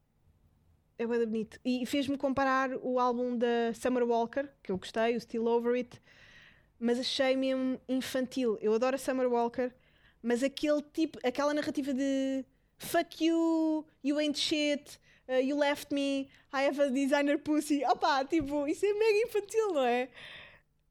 É 0.99 1.07
bem 1.07 1.25
bonito. 1.25 1.57
E 1.63 1.85
fez-me 1.85 2.17
comparar 2.17 2.71
o 2.81 2.99
álbum 2.99 3.37
da 3.37 3.73
Summer 3.73 4.03
Walker, 4.03 4.49
que 4.61 4.69
eu 4.71 4.77
gostei, 4.77 5.15
o 5.15 5.21
Still 5.21 5.45
Over 5.47 5.75
It, 5.75 5.99
mas 6.77 6.99
achei 6.99 7.37
mesmo 7.37 7.79
infantil. 7.87 8.57
Eu 8.61 8.73
adoro 8.73 8.95
a 8.95 8.99
Summer 8.99 9.27
Walker, 9.31 9.71
mas 10.21 10.43
aquele 10.43 10.81
tipo, 10.81 11.17
aquela 11.25 11.53
narrativa 11.53 11.93
de 11.93 12.43
fuck 12.77 13.23
you, 13.25 13.85
you 14.03 14.17
ain't 14.19 14.37
shit, 14.37 14.99
uh, 15.29 15.41
you 15.41 15.57
left 15.57 15.93
me, 15.93 16.29
I 16.53 16.67
have 16.67 16.81
a 16.81 16.89
designer 16.89 17.37
pussy. 17.39 17.81
Opa, 17.85 18.25
tipo, 18.25 18.67
isso 18.67 18.85
é 18.85 18.93
mega 18.93 19.19
infantil, 19.25 19.73
não 19.73 19.85
é? 19.85 20.09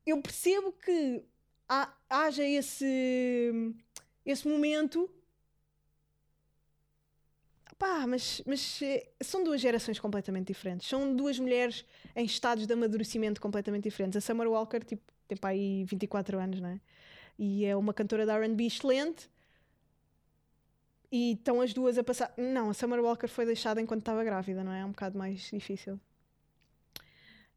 Eu 0.07 0.23
percebo 0.23 0.73
que 0.73 1.23
há- 1.68 1.94
haja 2.09 2.44
esse, 2.44 3.53
esse 4.25 4.49
momento 4.49 5.11
Pá, 7.79 8.07
mas, 8.09 8.43
mas 8.45 8.83
eh, 8.83 9.09
são 9.21 9.45
duas 9.45 9.61
gerações 9.61 10.01
completamente 10.01 10.49
diferentes. 10.49 10.88
São 10.88 11.14
duas 11.14 11.38
mulheres 11.38 11.87
em 12.17 12.25
estados 12.25 12.67
de 12.67 12.73
amadurecimento 12.73 13.41
completamente 13.41 13.85
diferentes. 13.85 14.17
A 14.17 14.21
Summer 14.21 14.49
Walker, 14.49 14.81
tipo, 14.81 15.03
tem 15.29 15.38
para 15.38 15.51
aí 15.51 15.85
24 15.85 16.38
anos, 16.41 16.61
não 16.61 16.71
é? 16.71 16.81
E 17.38 17.64
é 17.64 17.77
uma 17.77 17.95
cantora 17.95 18.27
de 18.27 18.33
R&B 18.33 18.64
excelente. 18.67 19.31
E 21.11 21.33
estão 21.35 21.61
as 21.61 21.73
duas 21.73 21.97
a 21.99 22.05
passar... 22.05 22.35
Não, 22.37 22.71
a 22.71 22.75
Summer 22.75 23.01
Walker 23.01 23.29
foi 23.29 23.47
deixada 23.47 23.81
enquanto 23.81 24.01
estava 24.01 24.25
grávida, 24.25 24.64
não 24.64 24.73
é? 24.73 24.81
É 24.81 24.85
um 24.85 24.91
bocado 24.91 25.17
mais 25.17 25.41
difícil. 25.43 26.01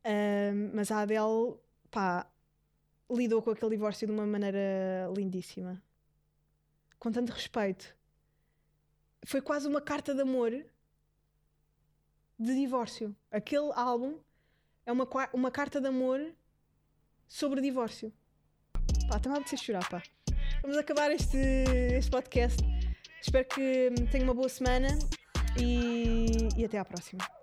Ahm, 0.04 0.72
mas 0.74 0.92
a 0.92 1.00
Adele, 1.02 1.56
pá, 1.90 2.28
lidou 3.10 3.42
com 3.42 3.50
aquele 3.50 3.72
divórcio 3.72 4.08
de 4.08 4.14
uma 4.14 4.26
maneira 4.26 5.12
lindíssima. 5.16 5.82
Com 7.00 7.12
tanto 7.12 7.32
respeito 7.32 7.96
foi 9.26 9.42
quase 9.42 9.68
uma 9.68 9.82
carta 9.82 10.14
de 10.14 10.22
amor 10.22 10.52
de 12.38 12.56
divórcio. 12.56 13.16
Aquele 13.32 13.72
álbum 13.74 14.18
é 14.86 14.92
uma, 14.92 15.08
uma 15.34 15.52
carta 15.52 15.80
de 15.80 15.88
amor 15.88 16.34
sobre 17.28 17.62
divórcio. 17.62 18.12
Pá, 19.08 19.18
está-me 19.18 19.36
a 19.36 19.40
apetecer 19.40 19.60
chorar, 19.60 19.88
pá. 19.90 20.02
Vamos 20.62 20.78
acabar 20.78 21.12
este, 21.12 21.38
este 21.38 22.10
podcast. 22.10 22.62
Espero 23.22 23.48
que 23.48 23.92
tenham 24.12 24.26
uma 24.26 24.34
boa 24.34 24.50
semana 24.50 24.88
e, 25.60 26.50
e 26.58 26.66
até 26.66 26.80
à 26.80 26.86
próxima. 26.86 27.41